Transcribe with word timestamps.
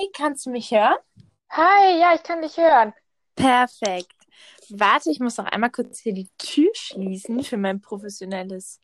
Hi, 0.00 0.08
kannst 0.14 0.46
du 0.46 0.50
mich 0.50 0.70
hören? 0.70 0.96
Hi, 1.50 1.98
ja, 2.00 2.14
ich 2.14 2.22
kann 2.22 2.40
dich 2.40 2.56
hören. 2.56 2.94
Perfekt. 3.36 4.14
Warte, 4.70 5.10
ich 5.10 5.20
muss 5.20 5.36
noch 5.36 5.44
einmal 5.44 5.70
kurz 5.70 6.00
hier 6.00 6.14
die 6.14 6.28
Tür 6.38 6.70
schließen 6.74 7.42
für 7.42 7.58
mein 7.58 7.82
professionelles 7.82 8.80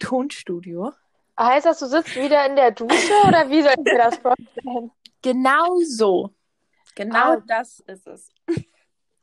Tonstudio. 0.00 0.92
Heißt 1.38 1.66
das, 1.66 1.78
du 1.78 1.86
sitzt 1.86 2.16
wieder 2.16 2.44
in 2.46 2.56
der 2.56 2.70
Dusche 2.72 3.12
oder 3.28 3.48
wie 3.48 3.62
soll 3.62 3.72
ich 3.72 3.92
mir 3.92 3.98
das 3.98 4.16
vorstellen? 4.16 4.90
Genau 5.22 5.76
so. 5.86 6.34
Genau 6.94 7.36
Ah. 7.36 7.42
das 7.46 7.80
ist 7.86 8.06
es. 8.06 8.32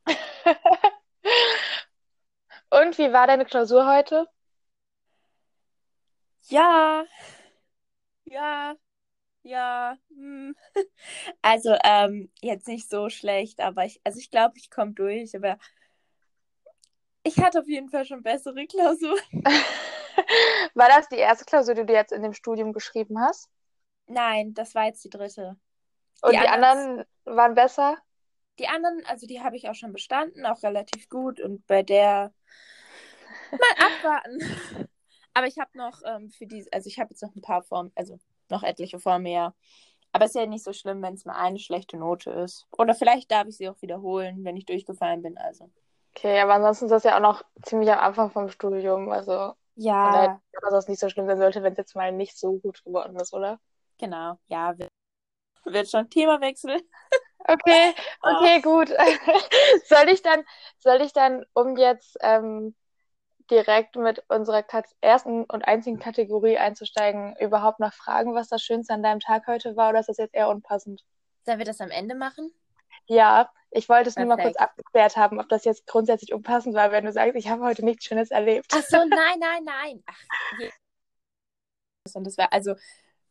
Und 2.69 2.97
wie 2.97 3.11
war 3.11 3.27
deine 3.27 3.43
Klausur 3.43 3.85
heute? 3.87 4.25
Ja, 6.49 7.05
ja, 8.25 8.75
ja. 9.43 9.97
hm. 10.09 10.55
Also, 11.41 11.75
ähm, 11.83 12.31
jetzt 12.41 12.67
nicht 12.67 12.89
so 12.89 13.09
schlecht, 13.09 13.61
aber 13.61 13.85
ich, 13.85 13.99
also 14.03 14.19
ich 14.19 14.29
glaube, 14.29 14.57
ich 14.57 14.69
komme 14.69 14.93
durch, 14.93 15.35
aber 15.35 15.57
ich 17.23 17.37
hatte 17.39 17.59
auf 17.59 17.67
jeden 17.67 17.89
Fall 17.89 18.05
schon 18.05 18.23
bessere 18.23 18.65
Klausuren. 18.67 19.19
War 20.73 20.87
das 20.89 21.09
die 21.09 21.17
erste 21.17 21.45
Klausur, 21.45 21.75
die 21.75 21.85
du 21.85 21.93
jetzt 21.93 22.11
in 22.11 22.23
dem 22.23 22.33
Studium 22.33 22.73
geschrieben 22.73 23.19
hast? 23.19 23.49
Nein, 24.07 24.53
das 24.53 24.73
war 24.75 24.85
jetzt 24.85 25.03
die 25.03 25.09
dritte. 25.09 25.57
Und 26.21 26.33
Die 26.33 26.39
die, 26.39 26.47
anderen- 26.47 26.89
anderen 26.89 27.05
waren 27.25 27.53
besser? 27.55 27.97
Die 28.59 28.67
anderen, 28.67 29.03
also 29.05 29.27
die 29.27 29.41
habe 29.41 29.55
ich 29.55 29.69
auch 29.69 29.75
schon 29.75 29.91
bestanden, 29.93 30.45
auch 30.45 30.63
relativ 30.63 31.09
gut. 31.09 31.39
Und 31.39 31.65
bei 31.67 31.83
der 31.83 32.33
mal 33.51 33.85
abwarten. 33.85 34.89
Aber 35.33 35.47
ich 35.47 35.59
habe 35.59 35.77
noch 35.77 36.01
ähm, 36.05 36.29
für 36.31 36.47
die, 36.47 36.65
also 36.71 36.87
ich 36.87 36.97
habe 36.99 37.11
jetzt 37.11 37.21
noch 37.21 37.35
ein 37.35 37.41
paar 37.41 37.61
Formen, 37.61 37.91
also 37.95 38.17
noch 38.51 38.63
etliche 38.63 38.99
Formen 38.99 39.23
mehr. 39.23 39.53
Aber 40.11 40.25
es 40.25 40.31
ist 40.31 40.41
ja 40.41 40.45
nicht 40.47 40.63
so 40.63 40.73
schlimm, 40.73 41.01
wenn 41.03 41.13
es 41.15 41.25
mal 41.25 41.35
eine 41.35 41.59
schlechte 41.59 41.97
Note 41.97 42.31
ist. 42.31 42.67
Oder 42.77 42.95
vielleicht 42.95 43.31
darf 43.31 43.47
ich 43.47 43.57
sie 43.57 43.69
auch 43.69 43.81
wiederholen, 43.81 44.43
wenn 44.45 44.57
ich 44.57 44.65
durchgefallen 44.65 45.21
bin. 45.21 45.37
Also. 45.37 45.71
Okay, 46.15 46.39
aber 46.41 46.55
ansonsten 46.55 46.85
ist 46.85 46.91
das 46.91 47.03
ja 47.03 47.15
auch 47.17 47.21
noch 47.21 47.43
ziemlich 47.63 47.91
am 47.91 47.99
Anfang 47.99 48.31
vom 48.31 48.49
Studium. 48.49 49.09
Also, 49.11 49.53
von 50.01 50.11
daher, 50.11 50.29
Ja, 50.29 50.41
dass 50.61 50.71
das 50.71 50.87
nicht 50.87 50.99
so 50.99 51.09
schlimm 51.09 51.27
sein 51.27 51.37
sollte, 51.39 51.63
wenn 51.63 51.73
es 51.73 51.77
jetzt 51.77 51.95
mal 51.95 52.11
nicht 52.11 52.37
so 52.37 52.59
gut 52.59 52.83
geworden 52.83 53.15
ist, 53.19 53.33
oder? 53.33 53.59
genau. 53.97 54.39
Ja, 54.47 54.75
wird, 55.65 55.89
schon 55.89 56.09
Themawechsel. 56.09 56.81
Okay, 57.49 57.93
okay, 58.21 58.61
gut. 58.61 58.89
Soll 59.85 60.09
ich 60.09 60.21
dann, 60.21 60.43
soll 60.79 61.01
ich 61.01 61.13
dann, 61.13 61.45
um 61.53 61.77
jetzt 61.77 62.17
ähm, 62.21 62.75
direkt 63.49 63.95
mit 63.95 64.23
unserer 64.29 64.63
Kat 64.63 64.85
ersten 65.01 65.43
und 65.45 65.67
einzigen 65.67 65.99
Kategorie 65.99 66.57
einzusteigen, 66.57 67.35
überhaupt 67.39 67.79
noch 67.79 67.93
fragen, 67.93 68.35
was 68.35 68.49
das 68.49 68.61
Schönste 68.61 68.93
an 68.93 69.03
deinem 69.03 69.19
Tag 69.19 69.47
heute 69.47 69.75
war, 69.75 69.89
oder 69.89 69.99
ist 69.99 70.09
das 70.09 70.17
jetzt 70.17 70.35
eher 70.35 70.49
unpassend? 70.49 71.03
Sollen 71.45 71.59
wir 71.59 71.65
das 71.65 71.81
am 71.81 71.91
Ende 71.91 72.15
machen? 72.15 72.53
Ja, 73.05 73.51
ich 73.71 73.87
wollte 73.89 74.09
es 74.09 74.17
nur 74.17 74.25
mal 74.25 74.35
kurz 74.35 74.55
Perfekt. 74.55 74.59
abgeklärt 74.59 75.17
haben, 75.17 75.39
ob 75.39 75.49
das 75.49 75.65
jetzt 75.65 75.87
grundsätzlich 75.87 76.33
unpassend 76.33 76.75
war, 76.75 76.91
wenn 76.91 77.05
du 77.05 77.11
sagst, 77.11 77.35
ich 77.35 77.49
habe 77.49 77.63
heute 77.63 77.83
nichts 77.83 78.05
Schönes 78.05 78.31
erlebt. 78.31 78.67
Ach 78.73 78.83
so, 78.83 78.97
nein, 78.97 79.39
nein, 79.39 79.63
nein. 79.63 80.03
Ach, 80.05 80.19
je. 80.59 80.69
Und 82.13 82.23
das 82.25 82.37
war, 82.37 82.51
also, 82.53 82.75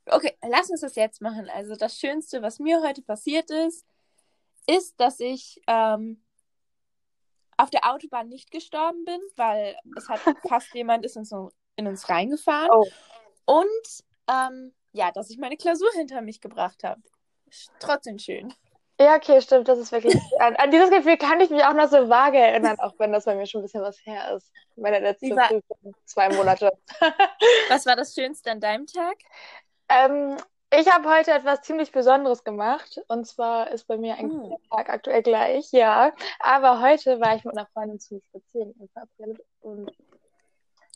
okay, 0.07 0.37
lass 0.43 0.71
uns 0.71 0.81
das 0.81 0.97
jetzt 0.97 1.21
machen. 1.21 1.49
Also, 1.51 1.77
das 1.77 1.99
Schönste, 1.99 2.43
was 2.43 2.59
mir 2.59 2.83
heute 2.83 3.03
passiert 3.03 3.51
ist, 3.51 3.87
ist, 4.67 4.99
dass 5.01 5.21
ich 5.21 5.61
ähm, 5.67 6.23
auf 7.57 7.71
der 7.71 7.91
Autobahn 7.91 8.29
nicht 8.29 8.51
gestorben 8.51 9.05
bin, 9.05 9.21
weil 9.37 9.77
es 9.97 10.09
hat 10.09 10.21
fast 10.49 10.75
jemand 10.75 11.05
ist 11.05 11.17
in, 11.17 11.25
so, 11.25 11.51
in 11.77 11.87
uns 11.87 12.09
reingefahren. 12.09 12.71
Oh. 12.71 12.87
Und 13.45 14.05
ähm, 14.29 14.75
ja, 14.93 15.11
dass 15.13 15.31
ich 15.31 15.39
meine 15.39 15.57
Klausur 15.57 15.91
hinter 15.93 16.21
mich 16.23 16.41
gebracht 16.41 16.85
habe. 16.85 17.01
Trotzdem 17.79 18.19
schön. 18.19 18.53
Ja, 18.99 19.17
okay, 19.17 19.43
stimmt, 19.43 19.69
das 19.69 19.79
ist 19.79 19.93
wirklich. 19.93 20.15
An, 20.39 20.57
an 20.57 20.71
dieses 20.71 20.91
Gefühl 20.91 21.19
kann 21.19 21.41
ich 21.41 21.51
mich 21.51 21.63
auch 21.65 21.75
noch 21.75 21.89
so 21.89 22.09
vage 22.09 22.39
erinnern, 22.39 22.79
auch 22.81 22.95
wenn 22.99 23.13
das 23.13 23.27
bei 23.27 23.35
mir 23.35 23.47
schon 23.47 23.61
ein 23.61 23.65
bisschen 23.65 23.83
was 23.83 23.99
her 24.07 24.35
ist. 24.35 24.51
Meine 24.75 25.01
letzte 25.01 25.27
Wie 25.27 25.37
war- 25.37 25.51
zwei 26.07 26.31
Monate. 26.31 26.73
Was 27.69 27.85
war 27.85 27.95
das 27.95 28.15
Schönste 28.15 28.51
an 28.51 28.61
deinem 28.61 28.87
Tag? 28.87 29.17
Ähm, 29.89 30.37
ich 30.79 30.93
habe 30.93 31.09
heute 31.09 31.33
etwas 31.33 31.63
ziemlich 31.63 31.93
Besonderes 31.93 32.45
gemacht. 32.45 33.01
Und 33.09 33.27
zwar 33.27 33.71
ist 33.71 33.87
bei 33.87 33.97
mir 33.97 34.15
eigentlich 34.15 34.43
Hm. 34.43 34.49
der 34.51 34.59
Tag 34.71 34.91
aktuell 34.91 35.23
gleich, 35.23 35.71
ja. 35.73 36.13
Aber 36.41 36.81
heute 36.81 37.21
war 37.21 37.37
ich 37.37 37.45
mit 37.45 37.57
einer 37.57 37.67
Freundin 37.69 38.01
zum 38.01 38.21
Spazieren 38.21 38.75
verabredet. 38.93 39.45
Und 39.61 39.91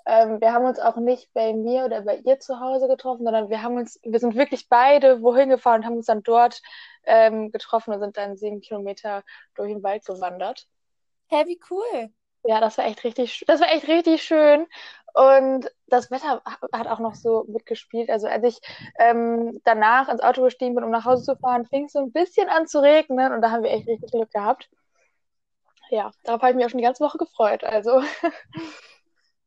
ähm, 0.06 0.40
wir 0.40 0.52
haben 0.52 0.64
uns 0.64 0.78
auch 0.78 0.96
nicht 0.96 1.32
bei 1.34 1.52
mir 1.52 1.84
oder 1.84 2.02
bei 2.02 2.16
ihr 2.16 2.40
zu 2.40 2.60
Hause 2.60 2.88
getroffen, 2.88 3.24
sondern 3.24 3.50
wir 3.50 3.62
haben 3.62 3.76
uns, 3.76 4.00
wir 4.02 4.18
sind 4.18 4.34
wirklich 4.34 4.68
beide 4.68 5.22
wohin 5.22 5.50
gefahren 5.50 5.80
und 5.80 5.86
haben 5.86 5.96
uns 5.96 6.06
dann 6.06 6.22
dort 6.22 6.62
ähm, 7.04 7.50
getroffen 7.52 7.92
und 7.94 8.00
sind 8.00 8.16
dann 8.16 8.36
sieben 8.36 8.60
Kilometer 8.60 9.22
durch 9.54 9.72
den 9.72 9.82
Wald 9.82 10.04
gewandert. 10.04 10.66
Hä, 11.28 11.44
wie 11.46 11.60
cool. 11.70 12.12
Ja, 12.44 12.60
das 12.60 12.78
war 12.78 12.86
echt 12.86 13.04
richtig, 13.04 13.44
das 13.46 13.60
war 13.60 13.70
echt 13.70 13.86
richtig 13.88 14.22
schön. 14.22 14.66
Und 15.14 15.70
das 15.88 16.10
Wetter 16.10 16.42
ha- 16.44 16.58
hat 16.72 16.86
auch 16.86 17.00
noch 17.00 17.14
so 17.14 17.44
mitgespielt. 17.48 18.08
Also 18.10 18.28
als 18.28 18.44
ich 18.44 18.60
ähm, 18.98 19.60
danach 19.64 20.08
ins 20.08 20.22
Auto 20.22 20.42
gestiegen 20.44 20.74
bin, 20.74 20.84
um 20.84 20.90
nach 20.90 21.04
Hause 21.04 21.24
zu 21.24 21.36
fahren, 21.36 21.66
fing 21.66 21.86
es 21.86 21.92
so 21.92 21.98
ein 22.00 22.12
bisschen 22.12 22.48
an 22.48 22.66
zu 22.66 22.80
regnen 22.80 23.32
und 23.32 23.42
da 23.42 23.50
haben 23.50 23.62
wir 23.64 23.70
echt 23.70 23.88
richtig 23.88 24.10
Glück 24.10 24.30
gehabt. 24.32 24.70
Ja, 25.90 26.10
darauf 26.24 26.42
habe 26.42 26.50
ich 26.52 26.56
mich 26.56 26.64
auch 26.66 26.70
schon 26.70 26.78
die 26.78 26.84
ganze 26.84 27.04
Woche 27.04 27.18
gefreut. 27.18 27.64
Also, 27.64 28.00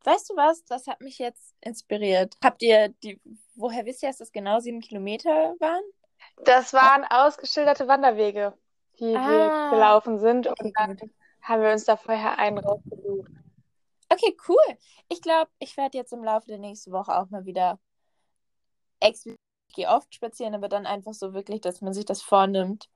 Weißt 0.03 0.29
du 0.29 0.35
was? 0.35 0.63
Das 0.65 0.87
hat 0.87 1.01
mich 1.01 1.17
jetzt 1.19 1.55
inspiriert. 1.61 2.35
Habt 2.43 2.61
ihr 2.61 2.89
die, 3.03 3.19
woher 3.55 3.85
wisst 3.85 4.03
ihr, 4.03 4.09
dass 4.09 4.17
das 4.17 4.31
genau 4.31 4.59
sieben 4.59 4.81
Kilometer 4.81 5.29
waren? 5.59 5.83
das 6.45 6.73
waren 6.73 7.05
ausgeschilderte 7.05 7.87
Wanderwege, 7.87 8.53
die 8.99 9.23
wir 9.23 9.51
Ah, 9.51 9.61
gelaufen 9.69 10.19
sind. 10.19 10.47
okay, 10.47 10.53
Und 10.59 10.77
dann 10.77 10.97
gut. 10.99 11.11
Haben 11.43 11.61
wir 11.61 11.71
uns 11.71 11.85
da 11.85 11.97
vorher 11.97 12.39
einen 12.39 12.57
rausgesucht. 12.57 13.29
Okay, 14.09 14.35
cool. 14.47 14.77
Ich 15.09 15.21
glaube, 15.21 15.49
ich 15.59 15.75
werde 15.77 15.97
jetzt 15.97 16.13
im 16.13 16.23
Laufe 16.23 16.47
der 16.47 16.59
nächsten 16.59 16.91
Woche 16.91 17.17
auch 17.17 17.29
mal 17.29 17.45
wieder 17.45 17.79
explizit, 18.99 19.39
oft 19.87 20.13
spazieren, 20.13 20.55
aber 20.55 20.69
dann 20.69 20.85
einfach 20.85 21.13
so 21.13 21.33
wirklich, 21.33 21.61
dass 21.61 21.81
man 21.81 21.93
sich 21.93 22.05
das 22.05 22.21
vornimmt. 22.21 22.89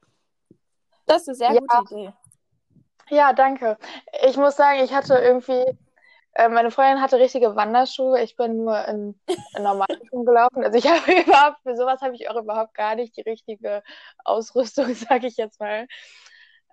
Das 1.05 1.23
ist 1.23 1.29
eine 1.29 1.35
sehr 1.35 1.53
Ja. 1.53 1.59
gute 1.59 1.95
Idee. 1.95 2.13
Ja, 3.09 3.33
danke. 3.33 3.77
Ich 4.25 4.37
muss 4.37 4.57
sagen, 4.57 4.83
ich 4.83 4.93
hatte 4.93 5.15
irgendwie, 5.15 5.65
äh, 6.33 6.49
meine 6.49 6.71
Freundin 6.71 7.01
hatte 7.01 7.19
richtige 7.19 7.55
Wanderschuhe. 7.55 8.21
Ich 8.21 8.35
bin 8.35 8.57
nur 8.57 8.85
in, 8.85 9.19
in 9.27 9.63
normalen 9.63 10.05
Schuhen 10.09 10.25
gelaufen. 10.25 10.63
Also 10.63 10.77
ich 10.77 10.85
habe 10.87 11.21
überhaupt, 11.21 11.61
für 11.63 11.75
sowas 11.75 12.01
habe 12.01 12.15
ich 12.15 12.29
auch 12.29 12.35
überhaupt 12.35 12.73
gar 12.73 12.95
nicht 12.95 13.15
die 13.15 13.21
richtige 13.21 13.81
Ausrüstung, 14.23 14.93
sage 14.93 15.27
ich 15.27 15.37
jetzt 15.37 15.59
mal. 15.59 15.87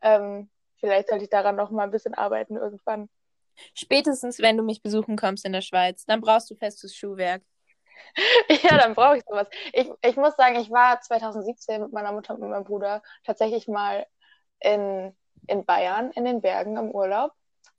Ähm, 0.02 0.50
vielleicht 0.78 1.08
sollte 1.08 1.24
ich 1.24 1.30
daran 1.30 1.56
noch 1.56 1.70
mal 1.70 1.84
ein 1.84 1.90
bisschen 1.90 2.14
arbeiten 2.14 2.56
irgendwann. 2.56 3.08
Spätestens, 3.74 4.40
wenn 4.40 4.56
du 4.56 4.62
mich 4.62 4.82
besuchen 4.82 5.16
kommst 5.16 5.44
in 5.44 5.52
der 5.52 5.60
Schweiz, 5.60 6.04
dann 6.06 6.20
brauchst 6.20 6.50
du 6.50 6.56
festes 6.56 6.94
Schuhwerk. 6.94 7.42
Ja, 8.62 8.78
dann 8.78 8.94
brauche 8.94 9.18
ich 9.18 9.24
sowas. 9.24 9.48
Ich, 9.72 9.90
ich 10.02 10.16
muss 10.16 10.36
sagen, 10.36 10.56
ich 10.56 10.70
war 10.70 11.00
2017 11.00 11.82
mit 11.82 11.92
meiner 11.92 12.12
Mutter 12.12 12.34
und 12.34 12.40
mit 12.40 12.50
meinem 12.50 12.64
Bruder 12.64 13.02
tatsächlich 13.24 13.68
mal 13.68 14.06
in, 14.60 15.16
in 15.46 15.64
Bayern, 15.64 16.10
in 16.12 16.24
den 16.24 16.40
Bergen 16.40 16.76
im 16.76 16.91
Urlaub 16.91 17.32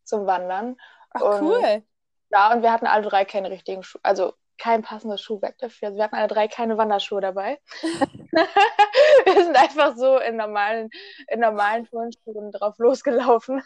zum 0.03 0.25
Wandern. 0.25 0.77
Ach, 1.11 1.21
Und 1.21 1.41
cool. 1.41 1.83
Ja, 2.31 2.51
und 2.53 2.63
wir 2.63 2.71
hatten 2.71 2.87
alle 2.87 3.07
drei 3.07 3.25
keine 3.25 3.49
richtigen 3.49 3.83
Schuhe, 3.83 4.01
also 4.03 4.33
kein 4.57 4.81
passendes 4.81 5.21
Schuhwerk 5.21 5.57
dafür. 5.59 5.89
Also 5.89 5.97
wir 5.97 6.03
hatten 6.03 6.15
alle 6.15 6.27
drei 6.27 6.47
keine 6.47 6.77
Wanderschuhe 6.77 7.21
dabei. 7.21 7.59
wir 9.25 9.43
sind 9.43 9.55
einfach 9.55 9.95
so 9.95 10.17
in 10.19 10.35
normalen, 10.35 10.89
in 11.27 11.39
normalen 11.39 11.85
Turnschuhen 11.85 12.51
drauf 12.51 12.77
losgelaufen. 12.77 13.63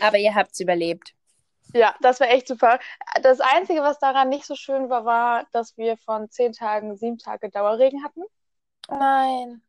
Aber 0.00 0.18
ihr 0.18 0.34
habt's 0.34 0.60
überlebt. 0.60 1.12
Ja, 1.72 1.94
das 2.00 2.20
war 2.20 2.28
echt 2.28 2.48
super. 2.48 2.78
Das 3.22 3.40
Einzige, 3.40 3.80
was 3.82 3.98
daran 3.98 4.28
nicht 4.28 4.46
so 4.46 4.54
schön 4.54 4.88
war, 4.88 5.04
war, 5.04 5.46
dass 5.52 5.76
wir 5.76 5.96
von 5.96 6.30
zehn 6.30 6.52
Tagen 6.52 6.96
sieben 6.96 7.18
Tage 7.18 7.50
Dauerregen 7.50 8.04
hatten. 8.04 8.22
Nein. 8.88 9.62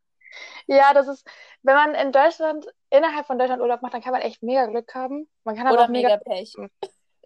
Ja, 0.68 0.94
das 0.94 1.08
ist, 1.08 1.28
wenn 1.64 1.76
man 1.76 1.96
in 1.96 2.12
Deutschland, 2.12 2.68
innerhalb 2.90 3.26
von 3.26 3.40
Deutschland 3.40 3.62
Urlaub 3.62 3.82
macht, 3.82 3.94
dann 3.94 4.02
kann 4.02 4.12
man 4.12 4.22
echt 4.22 4.44
mega 4.44 4.66
Glück 4.68 4.94
haben. 4.94 5.28
Man 5.44 5.56
kann 5.56 5.68
aber 5.68 5.76
Oder 5.76 5.86
auch 5.86 5.90
mega 5.90 6.10
mega 6.10 6.18
Pech. 6.24 6.54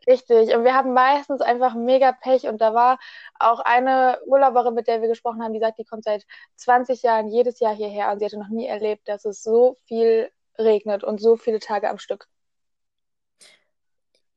Richtig, 0.07 0.56
und 0.56 0.63
wir 0.63 0.74
haben 0.74 0.94
meistens 0.94 1.42
einfach 1.42 1.75
mega 1.75 2.12
Pech 2.12 2.48
und 2.48 2.59
da 2.59 2.74
war 2.74 2.98
auch 3.39 3.59
eine 3.59 4.19
Urlauberin, 4.25 4.74
mit 4.74 4.88
der 4.88 5.01
wir 5.01 5.07
gesprochen 5.07 5.44
haben, 5.44 5.53
die 5.53 5.59
sagt, 5.59 5.77
die 5.77 5.86
kommt 5.86 6.03
seit 6.06 6.25
20 6.56 7.03
Jahren 7.03 7.27
jedes 7.27 7.59
Jahr 7.59 7.75
hierher 7.75 8.12
und 8.12 8.19
sie 8.19 8.25
hatte 8.25 8.39
noch 8.39 8.50
nie 8.50 8.65
erlebt, 8.65 9.07
dass 9.07 9.25
es 9.25 9.44
so 9.44 9.77
viel 9.86 10.31
regnet 10.57 11.03
und 11.03 11.21
so 11.21 11.38
viele 11.38 11.59
Tage 11.59 11.89
am 11.89 12.00
Stück. 12.00 12.27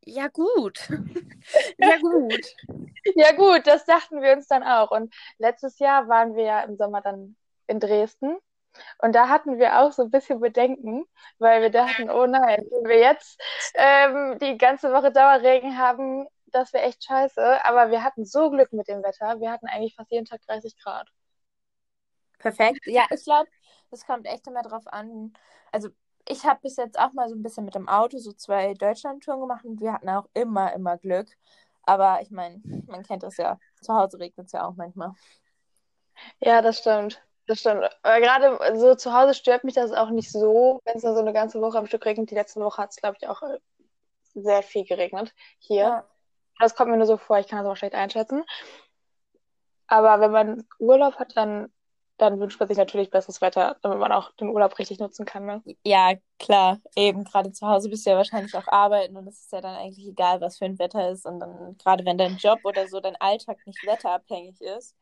Ja, 0.04 0.28
gut. 0.28 0.88
Ja, 1.78 1.98
gut. 1.98 2.34
Ja 3.16 3.32
gut, 3.32 3.66
das 3.66 3.84
dachten 3.84 4.22
wir 4.22 4.32
uns 4.32 4.48
dann 4.48 4.62
auch. 4.62 4.90
Und 4.90 5.14
letztes 5.36 5.78
Jahr 5.78 6.08
waren 6.08 6.34
wir 6.34 6.44
ja 6.44 6.60
im 6.62 6.76
Sommer 6.76 7.02
dann 7.02 7.36
in 7.66 7.78
Dresden 7.78 8.38
und 8.98 9.14
da 9.14 9.28
hatten 9.28 9.58
wir 9.58 9.80
auch 9.80 9.92
so 9.92 10.02
ein 10.02 10.10
bisschen 10.10 10.40
Bedenken, 10.40 11.04
weil 11.38 11.62
wir 11.62 11.70
dachten, 11.70 12.10
oh 12.10 12.26
nein, 12.26 12.64
wenn 12.70 12.88
wir 12.88 12.98
jetzt 12.98 13.40
ähm, 13.74 14.38
die 14.40 14.58
ganze 14.58 14.92
Woche 14.92 15.12
Dauerregen 15.12 15.78
haben, 15.78 16.26
das 16.46 16.72
wäre 16.72 16.84
echt 16.84 17.04
scheiße. 17.04 17.64
Aber 17.64 17.90
wir 17.90 18.02
hatten 18.04 18.24
so 18.24 18.50
Glück 18.50 18.72
mit 18.72 18.88
dem 18.88 19.02
Wetter. 19.02 19.40
Wir 19.40 19.50
hatten 19.52 19.66
eigentlich 19.66 19.94
fast 19.96 20.10
jeden 20.12 20.26
Tag 20.26 20.40
30 20.46 20.76
Grad. 20.82 21.08
perfekt. 22.38 22.86
Ja, 22.86 23.06
ich 23.10 23.24
glaube, 23.24 23.48
es 23.90 24.06
kommt 24.06 24.26
echt 24.26 24.46
immer 24.46 24.62
drauf 24.62 24.86
an. 24.88 25.32
Also 25.72 25.88
ich 26.28 26.44
habe 26.44 26.60
bis 26.62 26.76
jetzt 26.76 26.98
auch 26.98 27.12
mal 27.12 27.28
so 27.28 27.34
ein 27.34 27.42
bisschen 27.42 27.64
mit 27.64 27.74
dem 27.74 27.88
Auto 27.88 28.18
so 28.18 28.32
zwei 28.32 28.74
Deutschland-Touren 28.74 29.40
gemacht 29.40 29.64
und 29.64 29.80
wir 29.80 29.92
hatten 29.92 30.08
auch 30.08 30.28
immer, 30.34 30.72
immer 30.74 30.98
Glück. 30.98 31.28
Aber 31.82 32.20
ich 32.22 32.30
meine, 32.30 32.60
man 32.86 33.02
kennt 33.02 33.22
das 33.22 33.36
ja. 33.36 33.58
Zu 33.82 33.94
Hause 33.94 34.18
regnet 34.18 34.46
es 34.46 34.52
ja 34.52 34.66
auch 34.66 34.74
manchmal. 34.76 35.12
Ja, 36.40 36.62
das 36.62 36.78
stimmt. 36.78 37.20
Das 37.46 37.60
stimmt. 37.60 37.84
Aber 38.02 38.20
gerade 38.20 38.78
so 38.78 38.94
zu 38.94 39.12
Hause 39.12 39.34
stört 39.34 39.64
mich 39.64 39.74
das 39.74 39.92
auch 39.92 40.10
nicht 40.10 40.32
so, 40.32 40.80
wenn 40.84 40.96
es 40.96 41.02
dann 41.02 41.14
so 41.14 41.20
eine 41.20 41.32
ganze 41.32 41.60
Woche 41.60 41.78
am 41.78 41.86
Stück 41.86 42.06
regnet. 42.06 42.30
Die 42.30 42.34
letzte 42.34 42.60
Woche 42.60 42.82
hat 42.82 42.90
es, 42.90 42.96
glaube 42.96 43.16
ich, 43.20 43.28
auch 43.28 43.42
äh, 43.42 43.58
sehr 44.34 44.62
viel 44.62 44.84
geregnet 44.84 45.34
hier. 45.58 45.76
Ja. 45.76 46.08
Das 46.60 46.74
kommt 46.74 46.90
mir 46.90 46.96
nur 46.96 47.06
so 47.06 47.16
vor, 47.16 47.38
ich 47.38 47.48
kann 47.48 47.58
das 47.58 47.66
aber 47.66 47.76
schlecht 47.76 47.94
einschätzen. 47.94 48.44
Aber 49.86 50.20
wenn 50.20 50.30
man 50.30 50.68
Urlaub 50.78 51.16
hat, 51.16 51.36
dann, 51.36 51.70
dann 52.16 52.40
wünscht 52.40 52.58
man 52.58 52.68
sich 52.68 52.78
natürlich 52.78 53.10
besseres 53.10 53.40
Wetter, 53.40 53.76
damit 53.82 53.98
man 53.98 54.12
auch 54.12 54.32
den 54.36 54.48
Urlaub 54.48 54.78
richtig 54.78 54.98
nutzen 54.98 55.26
kann. 55.26 55.44
Ne? 55.44 55.62
Ja, 55.84 56.14
klar. 56.38 56.78
Eben 56.96 57.24
gerade 57.24 57.52
zu 57.52 57.66
Hause 57.66 57.90
bist 57.90 58.06
du 58.06 58.10
ja 58.10 58.16
wahrscheinlich 58.16 58.54
auch 58.56 58.68
arbeiten 58.68 59.16
und 59.16 59.26
es 59.26 59.40
ist 59.40 59.52
ja 59.52 59.60
dann 59.60 59.74
eigentlich 59.74 60.06
egal, 60.06 60.40
was 60.40 60.58
für 60.58 60.64
ein 60.64 60.78
Wetter 60.78 61.10
ist. 61.10 61.26
Und 61.26 61.40
dann, 61.40 61.76
gerade 61.76 62.04
wenn 62.06 62.16
dein 62.16 62.36
Job 62.36 62.60
oder 62.64 62.88
so, 62.88 63.00
dein 63.00 63.16
Alltag 63.20 63.58
nicht 63.66 63.84
wetterabhängig 63.84 64.60
ist. 64.60 64.96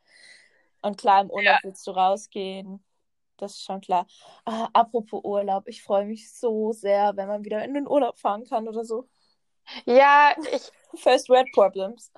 Und 0.82 0.98
klar, 0.98 1.22
im 1.22 1.30
Urlaub 1.30 1.54
ja. 1.54 1.58
willst 1.62 1.86
du 1.86 1.92
rausgehen. 1.92 2.84
Das 3.36 3.52
ist 3.52 3.64
schon 3.64 3.80
klar. 3.80 4.06
Ah, 4.44 4.68
apropos 4.72 5.24
Urlaub, 5.24 5.66
ich 5.66 5.82
freue 5.82 6.04
mich 6.04 6.32
so 6.32 6.72
sehr, 6.72 7.16
wenn 7.16 7.28
man 7.28 7.44
wieder 7.44 7.64
in 7.64 7.74
den 7.74 7.88
Urlaub 7.88 8.18
fahren 8.18 8.44
kann 8.44 8.68
oder 8.68 8.84
so. 8.84 9.08
Ja, 9.84 10.34
ich. 10.52 10.70
First 11.00 11.30
Red 11.30 11.46
Problems. 11.54 12.12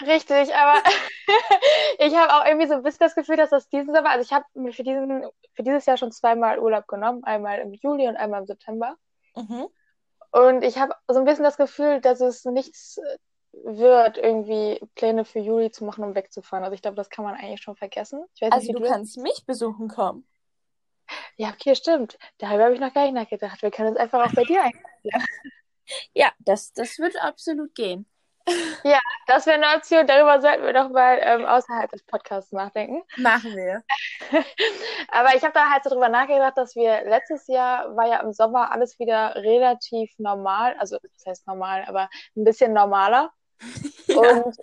Richtig, 0.00 0.54
aber 0.54 0.82
ich 1.98 2.14
habe 2.16 2.32
auch 2.32 2.46
irgendwie 2.46 2.68
so 2.68 2.74
ein 2.74 2.82
bisschen 2.82 3.00
das 3.00 3.14
Gefühl, 3.14 3.36
dass 3.36 3.50
das 3.50 3.68
diesen 3.68 3.94
Sommer, 3.94 4.10
also 4.10 4.22
ich 4.22 4.32
habe 4.32 4.44
mir 4.54 4.72
für, 4.72 4.84
diesen, 4.84 5.24
für 5.54 5.62
dieses 5.62 5.86
Jahr 5.86 5.96
schon 5.96 6.12
zweimal 6.12 6.58
Urlaub 6.58 6.86
genommen, 6.86 7.24
einmal 7.24 7.58
im 7.58 7.72
Juli 7.74 8.08
und 8.08 8.16
einmal 8.16 8.40
im 8.40 8.46
September. 8.46 8.96
Mhm. 9.34 9.68
Und 10.30 10.62
ich 10.62 10.78
habe 10.78 10.94
so 11.08 11.18
ein 11.18 11.24
bisschen 11.24 11.44
das 11.44 11.56
Gefühl, 11.56 12.00
dass 12.00 12.20
es 12.20 12.44
nichts 12.44 12.98
wird, 13.52 14.18
irgendwie 14.18 14.80
Pläne 14.94 15.24
für 15.24 15.38
Juli 15.38 15.70
zu 15.70 15.84
machen, 15.84 16.04
um 16.04 16.14
wegzufahren. 16.14 16.64
Also 16.64 16.74
ich 16.74 16.82
glaube, 16.82 16.96
das 16.96 17.10
kann 17.10 17.24
man 17.24 17.34
eigentlich 17.34 17.62
schon 17.62 17.76
vergessen. 17.76 18.24
also 18.50 18.72
nicht, 18.72 18.78
du 18.78 18.88
kannst 18.88 19.18
mich 19.18 19.44
besuchen 19.46 19.88
kommen. 19.88 20.26
Ja, 21.36 21.50
okay, 21.50 21.74
stimmt. 21.74 22.18
Darüber 22.38 22.64
habe 22.64 22.74
ich 22.74 22.80
noch 22.80 22.94
gar 22.94 23.04
nicht 23.04 23.14
nachgedacht. 23.14 23.62
Wir 23.62 23.70
können 23.70 23.90
uns 23.90 23.98
einfach 23.98 24.24
auch 24.24 24.34
bei 24.34 24.44
dir 24.44 24.62
einstellen. 25.04 25.26
Ja, 26.14 26.32
das, 26.38 26.72
das 26.72 26.98
wird 26.98 27.20
absolut 27.22 27.74
gehen. 27.74 28.06
Ja, 28.84 28.98
das 29.28 29.46
wäre 29.46 29.62
eine 29.62 29.76
Option. 29.76 30.06
Darüber 30.06 30.40
sollten 30.40 30.64
wir 30.64 30.72
doch 30.72 30.90
mal 30.90 31.18
ähm, 31.22 31.44
außerhalb 31.44 31.90
des 31.90 32.02
Podcasts 32.04 32.50
nachdenken. 32.50 33.02
Machen 33.16 33.54
wir. 33.54 33.84
Aber 35.08 35.36
ich 35.36 35.42
habe 35.42 35.52
da 35.52 35.70
halt 35.70 35.84
so 35.84 35.90
drüber 35.90 36.08
nachgedacht, 36.08 36.58
dass 36.58 36.74
wir 36.74 37.04
letztes 37.04 37.46
Jahr 37.46 37.94
war 37.96 38.08
ja 38.08 38.20
im 38.20 38.32
Sommer 38.32 38.72
alles 38.72 38.98
wieder 38.98 39.36
relativ 39.36 40.12
normal. 40.18 40.74
Also, 40.78 40.98
das 41.00 41.26
heißt 41.26 41.46
normal, 41.46 41.84
aber 41.86 42.08
ein 42.36 42.44
bisschen 42.44 42.72
normaler. 42.72 43.32
Ja. 44.06 44.18
Und 44.18 44.56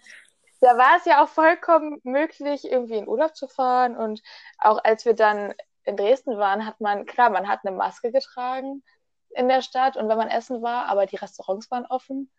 da 0.61 0.77
war 0.77 0.97
es 0.97 1.05
ja 1.05 1.23
auch 1.23 1.29
vollkommen 1.29 1.99
möglich, 2.03 2.69
irgendwie 2.69 2.97
in 2.97 3.07
Urlaub 3.07 3.35
zu 3.35 3.47
fahren. 3.47 3.95
Und 3.95 4.21
auch 4.57 4.83
als 4.83 5.05
wir 5.05 5.13
dann 5.13 5.53
in 5.85 5.97
Dresden 5.97 6.37
waren, 6.37 6.65
hat 6.65 6.81
man, 6.81 7.05
klar, 7.05 7.29
man 7.29 7.47
hat 7.47 7.61
eine 7.63 7.75
Maske 7.75 8.11
getragen 8.11 8.83
in 9.31 9.47
der 9.47 9.61
Stadt 9.61 9.97
und 9.97 10.09
wenn 10.09 10.17
man 10.17 10.29
essen 10.29 10.61
war, 10.61 10.87
aber 10.87 11.05
die 11.05 11.15
Restaurants 11.15 11.69
waren 11.71 11.85
offen. 11.85 12.31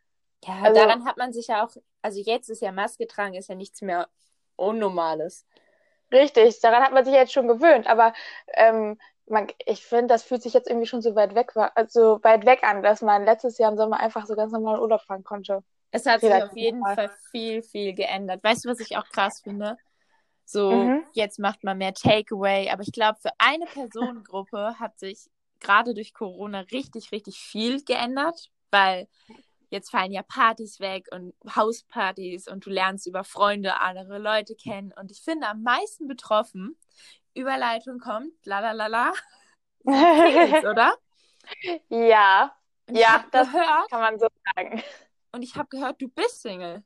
Ja, 0.44 0.54
also, 0.62 0.80
daran 0.80 1.04
hat 1.04 1.16
man 1.16 1.32
sich 1.32 1.48
ja 1.48 1.64
auch, 1.64 1.70
also 2.02 2.20
jetzt 2.20 2.48
ist 2.48 2.62
ja 2.62 2.72
Maske 2.72 3.06
tragen, 3.06 3.34
ist 3.34 3.48
ja 3.48 3.54
nichts 3.54 3.82
mehr 3.82 4.08
Unnormales. 4.56 5.46
Richtig, 6.12 6.60
daran 6.60 6.82
hat 6.82 6.92
man 6.92 7.04
sich 7.04 7.14
jetzt 7.14 7.32
schon 7.32 7.48
gewöhnt, 7.48 7.86
aber 7.86 8.12
ähm, 8.54 8.98
man, 9.26 9.46
ich 9.64 9.84
finde, 9.84 10.08
das 10.08 10.24
fühlt 10.24 10.42
sich 10.42 10.54
jetzt 10.54 10.68
irgendwie 10.68 10.86
schon 10.86 11.02
so 11.02 11.14
weit 11.14 11.34
weg, 11.34 11.52
also 11.74 12.18
weit 12.22 12.44
weg 12.46 12.64
an, 12.64 12.82
dass 12.82 13.00
man 13.00 13.24
letztes 13.24 13.58
Jahr 13.58 13.70
im 13.70 13.76
Sommer 13.76 14.00
einfach 14.00 14.26
so 14.26 14.34
ganz 14.34 14.52
normal 14.52 14.80
Urlaub 14.80 15.02
fahren 15.02 15.22
konnte. 15.22 15.62
Es 15.90 16.06
hat 16.06 16.20
sich 16.20 16.32
auf 16.32 16.56
jeden 16.56 16.82
Fall. 16.82 16.94
Fall 16.94 17.10
viel, 17.30 17.62
viel 17.62 17.94
geändert. 17.94 18.42
Weißt 18.44 18.64
du, 18.64 18.68
was 18.68 18.80
ich 18.80 18.96
auch 18.96 19.08
krass 19.08 19.40
finde? 19.42 19.76
So, 20.44 20.72
mhm. 20.72 21.04
jetzt 21.12 21.38
macht 21.38 21.62
man 21.62 21.78
mehr 21.78 21.94
Takeaway, 21.94 22.70
aber 22.70 22.82
ich 22.82 22.92
glaube, 22.92 23.18
für 23.20 23.30
eine 23.38 23.66
Personengruppe 23.66 24.74
hat 24.80 24.98
sich 24.98 25.30
gerade 25.60 25.94
durch 25.94 26.12
Corona 26.12 26.60
richtig, 26.72 27.12
richtig 27.12 27.38
viel 27.38 27.84
geändert, 27.84 28.50
weil 28.70 29.06
jetzt 29.68 29.90
fallen 29.90 30.12
ja 30.12 30.22
Partys 30.22 30.80
weg 30.80 31.06
und 31.12 31.34
Hauspartys 31.54 32.48
und 32.48 32.66
du 32.66 32.70
lernst 32.70 33.06
über 33.06 33.22
Freunde 33.22 33.78
andere 33.78 34.18
Leute 34.18 34.56
kennen. 34.56 34.92
Und 34.98 35.12
ich 35.12 35.20
finde 35.22 35.46
am 35.46 35.62
meisten 35.62 36.08
betroffen, 36.08 36.76
Überleitung 37.34 38.00
kommt, 38.00 38.32
la 38.44 38.60
la 38.60 38.72
la 38.72 38.86
la, 38.88 39.12
oder? 40.70 40.94
Ja, 41.88 42.52
ja, 42.90 43.24
das 43.30 43.52
gehört, 43.52 43.90
kann 43.90 44.00
man 44.00 44.18
so 44.18 44.26
sagen. 44.56 44.82
Und 45.32 45.42
ich 45.42 45.56
habe 45.56 45.68
gehört, 45.68 46.00
du 46.00 46.08
bist 46.08 46.42
Single. 46.42 46.82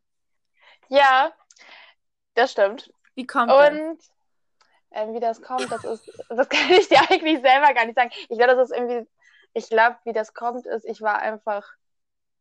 Ja, 0.88 1.32
das 2.34 2.52
stimmt. 2.52 2.92
Wie 3.14 3.26
kommt 3.26 3.50
und, 3.50 3.98
das? 3.98 4.10
Äh, 4.90 5.12
wie 5.12 5.20
das 5.20 5.42
kommt, 5.42 5.70
das 5.70 5.84
ist, 5.84 6.10
das 6.28 6.48
kann 6.48 6.70
ich 6.70 6.88
dir 6.88 7.00
eigentlich 7.10 7.40
selber 7.40 7.72
gar 7.74 7.86
nicht 7.86 7.96
sagen. 7.96 8.10
Ich 8.28 8.38
glaube, 8.38 8.54
das 8.54 8.70
ist 8.70 8.76
irgendwie, 8.76 9.08
ich 9.52 9.68
glaube, 9.68 9.96
wie 10.04 10.12
das 10.12 10.34
kommt, 10.34 10.66
ist, 10.66 10.84
ich 10.84 11.00
war 11.00 11.18
einfach, 11.18 11.68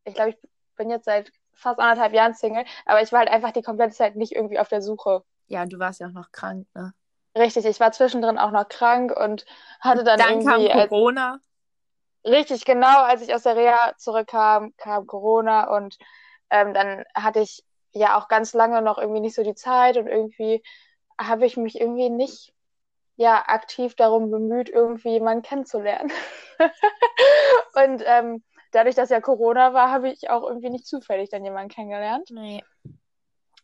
ich 0.04 0.14
glaube, 0.14 0.30
ich 0.30 0.38
bin 0.76 0.90
jetzt 0.90 1.04
seit 1.04 1.32
fast 1.52 1.78
anderthalb 1.78 2.12
Jahren 2.12 2.34
Single, 2.34 2.64
aber 2.84 3.02
ich 3.02 3.12
war 3.12 3.20
halt 3.20 3.30
einfach 3.30 3.52
die 3.52 3.62
komplette 3.62 3.94
Zeit 3.94 4.16
nicht 4.16 4.32
irgendwie 4.32 4.58
auf 4.58 4.68
der 4.68 4.82
Suche. 4.82 5.24
Ja, 5.46 5.62
und 5.62 5.72
du 5.72 5.78
warst 5.78 6.00
ja 6.00 6.08
auch 6.08 6.12
noch 6.12 6.32
krank, 6.32 6.66
ne? 6.74 6.94
Richtig, 7.36 7.64
ich 7.64 7.80
war 7.80 7.90
zwischendrin 7.90 8.38
auch 8.38 8.52
noch 8.52 8.68
krank 8.68 9.12
und 9.16 9.44
hatte 9.80 10.04
dann, 10.04 10.18
dann 10.18 10.40
irgendwie. 10.40 10.68
Kam 10.68 10.88
Corona. 10.88 11.32
Als, 11.32 11.42
Richtig, 12.24 12.64
genau, 12.64 13.02
als 13.02 13.22
ich 13.22 13.34
aus 13.34 13.42
der 13.42 13.56
Reha 13.56 13.94
zurückkam, 13.98 14.74
kam 14.76 15.06
Corona 15.06 15.76
und 15.76 15.98
ähm, 16.50 16.72
dann 16.72 17.04
hatte 17.14 17.40
ich 17.40 17.64
ja 17.92 18.18
auch 18.18 18.28
ganz 18.28 18.54
lange 18.54 18.82
noch 18.82 18.98
irgendwie 18.98 19.20
nicht 19.20 19.34
so 19.34 19.42
die 19.42 19.54
Zeit 19.54 19.96
und 19.96 20.06
irgendwie 20.06 20.62
habe 21.20 21.46
ich 21.46 21.56
mich 21.56 21.80
irgendwie 21.80 22.10
nicht 22.10 22.54
ja 23.16 23.44
aktiv 23.46 23.94
darum 23.94 24.30
bemüht, 24.30 24.68
irgendwie 24.68 25.10
jemanden 25.10 25.42
kennenzulernen. 25.42 26.10
und 27.74 28.02
ähm, 28.04 28.42
dadurch, 28.72 28.94
dass 28.94 29.10
ja 29.10 29.20
Corona 29.20 29.72
war, 29.72 29.90
habe 29.90 30.08
ich 30.08 30.30
auch 30.30 30.42
irgendwie 30.42 30.70
nicht 30.70 30.86
zufällig 30.86 31.30
dann 31.30 31.44
jemanden 31.44 31.70
kennengelernt. 31.70 32.30
Nee. 32.30 32.64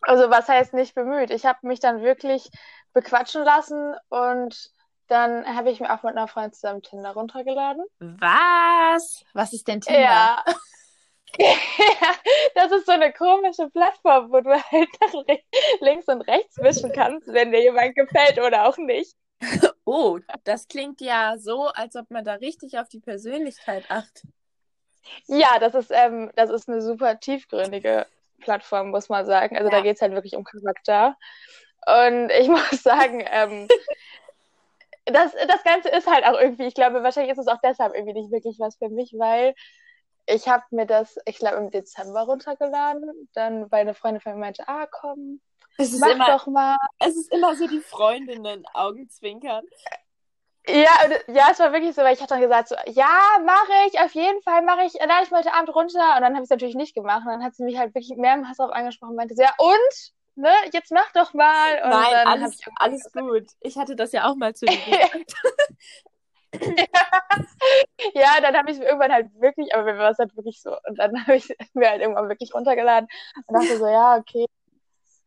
Also 0.03 0.31
was 0.31 0.49
heißt 0.49 0.75
nicht 0.75 0.95
bemüht? 0.95 1.31
Ich 1.31 1.45
habe 1.45 1.67
mich 1.67 1.81
dann 1.81 2.03
wirklich 2.03 2.51
bequatschen 2.93 3.43
lassen 3.43 3.95
und 4.09 4.71
dann 5.11 5.45
habe 5.57 5.71
ich 5.71 5.81
mir 5.81 5.93
auch 5.93 6.03
mit 6.03 6.17
einer 6.17 6.29
Freundin 6.29 6.53
zusammen 6.53 6.83
Tinder 6.83 7.13
runtergeladen. 7.13 7.85
Was? 7.99 9.25
Was 9.35 9.53
ist 9.53 9.67
denn 9.69 9.81
Tinder? 9.81 10.01
Ja. 10.01 10.45
das 12.55 12.73
ist 12.73 12.87
so 12.87 12.93
eine 12.93 13.13
komische 13.13 13.69
Plattform, 13.71 14.33
wo 14.33 14.41
du 14.41 14.51
halt 14.51 14.89
nach 15.01 15.25
links 15.81 16.07
und 16.07 16.23
rechts 16.23 16.59
wischen 16.59 16.93
kannst, 16.93 17.29
wenn 17.29 17.53
dir 17.53 17.63
jemand 17.63 17.95
gefällt 17.95 18.39
oder 18.39 18.67
auch 18.67 18.77
nicht. 18.77 19.15
Oh, 19.87 20.21
das 20.45 20.69
klingt 20.69 21.01
ja 21.01 21.37
so, 21.37 21.67
als 21.67 21.97
ob 21.97 22.09
man 22.11 22.25
da 22.25 22.35
richtig 22.35 22.79
auf 22.79 22.89
die 22.89 23.01
Persönlichkeit 23.01 23.91
achtet. 23.91 24.23
Ja, 25.27 25.59
das 25.59 25.75
ist, 25.75 25.91
ähm, 25.91 26.31
das 26.37 26.51
ist 26.51 26.69
eine 26.69 26.81
super 26.81 27.19
tiefgründige 27.19 28.07
Plattform, 28.41 28.91
muss 28.91 29.09
man 29.09 29.27
sagen. 29.27 29.57
Also 29.57 29.69
ja. 29.69 29.79
da 29.79 29.83
geht 29.83 29.97
es 29.97 30.03
halt 30.03 30.13
wirklich 30.13 30.37
um 30.37 30.45
Charakter. 30.45 31.17
Und 31.87 32.31
ich 32.31 32.49
muss 32.49 32.83
sagen, 32.83 33.25
ähm, 33.33 33.67
das, 35.11 35.33
das 35.33 35.63
Ganze 35.65 35.89
ist 35.89 36.07
halt 36.07 36.25
auch 36.25 36.39
irgendwie, 36.39 36.67
ich 36.67 36.75
glaube, 36.75 37.03
wahrscheinlich 37.03 37.33
ist 37.33 37.39
es 37.39 37.49
auch 37.49 37.61
deshalb 37.63 37.95
irgendwie 37.95 38.21
nicht 38.21 38.33
wirklich 38.33 38.59
was 38.59 38.77
für 38.77 38.89
mich, 38.89 39.13
weil 39.17 39.55
ich 40.27 40.49
habe 40.49 40.65
mir 40.71 40.87
das, 40.87 41.17
ich 41.27 41.39
glaube, 41.39 41.57
im 41.57 41.71
Dezember 41.71 42.23
runtergeladen. 42.23 43.29
Dann, 43.35 43.71
weil 43.71 43.81
eine 43.81 43.95
Freundin 43.95 44.21
von 44.21 44.35
mir 44.35 44.39
meinte, 44.39 44.69
ah, 44.69 44.87
komm, 44.87 45.41
mach 45.79 46.11
immer, 46.11 46.27
doch 46.27 46.47
mal. 46.47 46.77
Es 46.99 47.17
ist 47.17 47.33
immer 47.33 47.57
so 47.57 47.67
die 47.67 47.81
Freundinnen 47.81 48.65
Augenzwinkern. 48.73 49.65
Ja, 50.69 50.93
ja, 51.29 51.49
es 51.51 51.59
war 51.59 51.73
wirklich 51.73 51.95
so, 51.95 52.03
weil 52.03 52.15
ich 52.15 52.21
hatte 52.21 52.35
dann 52.35 52.43
gesagt, 52.43 52.69
so, 52.69 52.77
ja, 52.87 53.19
mache 53.45 53.73
ich, 53.89 53.99
auf 53.99 54.13
jeden 54.13 54.41
Fall 54.43 54.63
mache 54.63 54.85
ich, 54.85 54.93
lade 54.95 55.25
ich 55.25 55.31
heute 55.31 55.53
Abend 55.53 55.75
runter. 55.75 56.17
Und 56.17 56.23
dann 56.23 56.35
habe 56.35 56.39
ich 56.39 56.45
es 56.45 56.51
natürlich 56.51 56.77
nicht 56.77 56.95
gemacht. 56.95 57.23
Und 57.27 57.33
dann 57.33 57.43
hat 57.43 57.55
sie 57.55 57.65
mich 57.65 57.79
halt 57.79 57.95
wirklich 57.95 58.17
mehrmals 58.17 58.59
darauf 58.59 58.75
angesprochen 58.75 59.11
und 59.11 59.17
meinte, 59.17 59.35
ja, 59.37 59.53
und? 59.59 60.13
Ne, 60.41 60.53
jetzt 60.73 60.91
mach 60.91 61.13
doch 61.13 61.35
mal. 61.35 61.83
Und 61.83 61.91
Nein, 61.91 62.27
alles, 62.27 62.61
alles 62.77 63.13
gut. 63.13 63.47
Ich 63.61 63.77
hatte 63.77 63.97
das 63.97 64.13
ja 64.13 64.29
auch 64.29 64.37
mal 64.37 64.55
zu 64.55 64.67
dir 64.67 64.77
gesagt. 64.77 65.35
ja, 68.15 68.41
dann 68.41 68.57
habe 68.57 68.71
ich 68.71 68.79
es 68.79 68.83
irgendwann 68.83 69.13
halt 69.13 69.29
wirklich, 69.41 69.75
aber 69.75 69.85
mir 69.85 69.99
war 69.99 70.11
es 70.11 70.19
halt 70.19 70.37
wirklich 70.37 70.61
so. 70.61 70.77
Und 70.89 70.99
dann 70.99 71.21
habe 71.23 71.37
ich 71.37 71.49
mir 71.75 71.91
halt 71.91 72.01
irgendwann 72.01 72.29
wirklich 72.29 72.55
runtergeladen 72.55 73.09
und 73.47 73.55
dachte 73.55 73.79
so, 73.79 73.87
ja, 73.87 74.17
okay. 74.17 74.47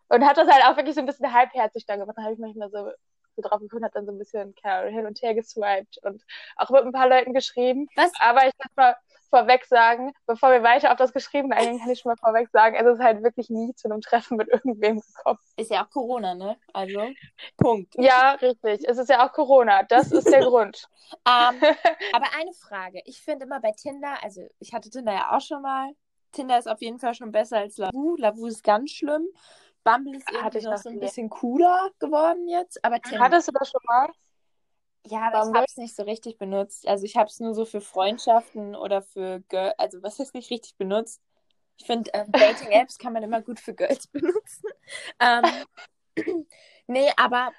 Und 0.10 0.25
hat 0.25 0.38
das 0.38 0.50
halt 0.50 0.65
auch 0.65 0.77
wirklich 0.77 0.96
so 0.96 1.01
ein 1.01 1.08
bisschen 1.08 1.34
halbherzig 1.34 1.86
dann 1.86 2.00
gemacht. 2.00 2.17
Dann 2.17 2.25
habe 2.25 2.34
ich 2.34 2.39
manchmal 2.39 2.70
so, 2.70 2.91
so 3.36 3.41
drauf 3.41 3.60
geguckt, 3.62 3.84
hat 3.84 3.96
dann 3.96 4.05
so 4.05 4.12
ein 4.12 4.20
bisschen 4.20 4.53
hin 4.63 5.05
und 5.05 5.22
her 5.22 5.34
geswiped 5.34 5.98
und 6.03 6.22
auch 6.55 6.70
mit 6.70 6.84
ein 6.84 6.91
paar 6.91 7.08
Leuten 7.10 7.34
geschrieben. 7.34 7.88
Was? 7.96 8.12
Aber 8.20 8.46
ich 8.46 8.53
sag 8.58 8.75
mal, 8.75 8.96
vorweg 9.33 9.65
sagen, 9.65 10.13
bevor 10.27 10.51
wir 10.51 10.61
weiter 10.61 10.91
auf 10.91 10.97
das 10.97 11.11
Geschriebene 11.11 11.55
eingehen, 11.55 11.79
kann 11.79 11.89
ich 11.89 11.99
schon 11.99 12.11
mal 12.11 12.17
vorweg 12.17 12.49
sagen, 12.51 12.75
es 12.75 12.85
ist 12.85 12.99
halt 12.99 13.23
wirklich 13.23 13.49
nie 13.49 13.73
zu 13.73 13.89
einem 13.89 14.01
Treffen 14.01 14.37
mit 14.37 14.47
irgendwem 14.47 15.01
gekommen. 15.01 15.39
Ist 15.57 15.71
ja 15.71 15.83
auch 15.83 15.89
Corona, 15.89 16.35
ne? 16.35 16.55
Also, 16.71 17.09
Punkt. 17.57 17.95
Ja, 17.97 18.33
richtig. 18.33 18.87
Es 18.87 18.99
ist 18.99 19.09
ja 19.09 19.25
auch 19.25 19.31
Corona. 19.31 19.81
Das 19.83 20.11
ist 20.11 20.31
der 20.31 20.41
Grund. 20.45 20.87
Ähm, 21.25 21.55
aber 22.13 22.27
eine 22.39 22.53
Frage. 22.53 23.01
Ich 23.05 23.21
finde 23.21 23.45
immer 23.45 23.59
bei 23.59 23.71
Tinder, 23.71 24.17
also 24.21 24.47
ich 24.59 24.71
hatte 24.71 24.91
Tinder 24.91 25.13
ja 25.13 25.35
auch 25.35 25.41
schon 25.41 25.63
mal. 25.63 25.89
Tinder 26.31 26.59
ist 26.59 26.67
auf 26.67 26.81
jeden 26.81 26.99
Fall 26.99 27.15
schon 27.15 27.31
besser 27.31 27.57
als 27.57 27.77
Lavu. 27.77 28.15
Lavu 28.17 28.45
ist 28.45 28.63
ganz 28.63 28.91
schlimm. 28.91 29.27
Bumble 29.83 30.15
ist 30.15 30.27
Hatte 30.27 30.37
irgendwie 30.37 30.57
ich 30.59 30.65
noch 30.65 30.77
so 30.77 30.89
ein 30.89 30.99
bisschen 30.99 31.29
cooler 31.29 31.89
geworden 31.99 32.47
jetzt. 32.47 32.83
Aber 32.85 32.99
Tinder. 32.99 33.23
Hattest 33.23 33.47
du 33.47 33.51
das 33.51 33.69
schon 33.69 33.81
mal? 33.85 34.09
Ja, 35.05 35.31
aber 35.31 35.50
ich 35.50 35.55
habe 35.55 35.65
es 35.67 35.77
nicht 35.77 35.95
so 35.95 36.03
richtig 36.03 36.38
benutzt. 36.38 36.88
Also 36.88 37.05
ich 37.05 37.17
habe 37.17 37.27
es 37.27 37.39
nur 37.39 37.53
so 37.53 37.65
für 37.65 37.81
Freundschaften 37.81 38.75
oder 38.75 39.01
für 39.01 39.41
Girl, 39.50 39.74
also 39.77 40.01
was 40.01 40.19
heißt 40.19 40.33
nicht 40.33 40.50
richtig 40.50 40.75
benutzt? 40.77 41.22
Ich 41.77 41.86
finde, 41.86 42.12
ähm, 42.13 42.27
Dating-Apps 42.31 42.98
kann 42.98 43.13
man 43.13 43.24
immer 43.24 43.41
gut 43.41 43.60
für 43.60 43.74
Girls 43.74 44.07
benutzen. 44.12 44.69
Ähm, 45.19 45.43
nee, 46.88 47.10
aber 47.17 47.51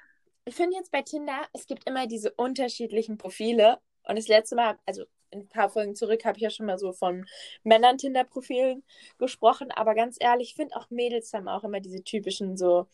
ich 0.45 0.55
finde 0.55 0.77
jetzt 0.77 0.91
bei 0.91 1.01
Tinder, 1.01 1.41
es 1.53 1.67
gibt 1.67 1.87
immer 1.87 2.07
diese 2.07 2.31
unterschiedlichen 2.31 3.17
Profile. 3.17 3.79
Und 4.03 4.17
das 4.17 4.27
letzte 4.27 4.55
Mal, 4.55 4.77
also 4.85 5.03
ein 5.33 5.47
paar 5.47 5.69
Folgen 5.69 5.95
zurück, 5.95 6.23
habe 6.25 6.37
ich 6.37 6.43
ja 6.43 6.49
schon 6.49 6.67
mal 6.67 6.77
so 6.77 6.93
von 6.93 7.25
Männern-Tinder-Profilen 7.63 8.83
gesprochen. 9.17 9.71
Aber 9.71 9.95
ganz 9.95 10.17
ehrlich, 10.19 10.49
ich 10.49 10.55
finde 10.55 10.75
auch 10.75 10.89
Mädels 10.89 11.33
haben 11.33 11.47
auch 11.47 11.63
immer 11.63 11.79
diese 11.79 12.03
typischen 12.03 12.57
so, 12.57 12.87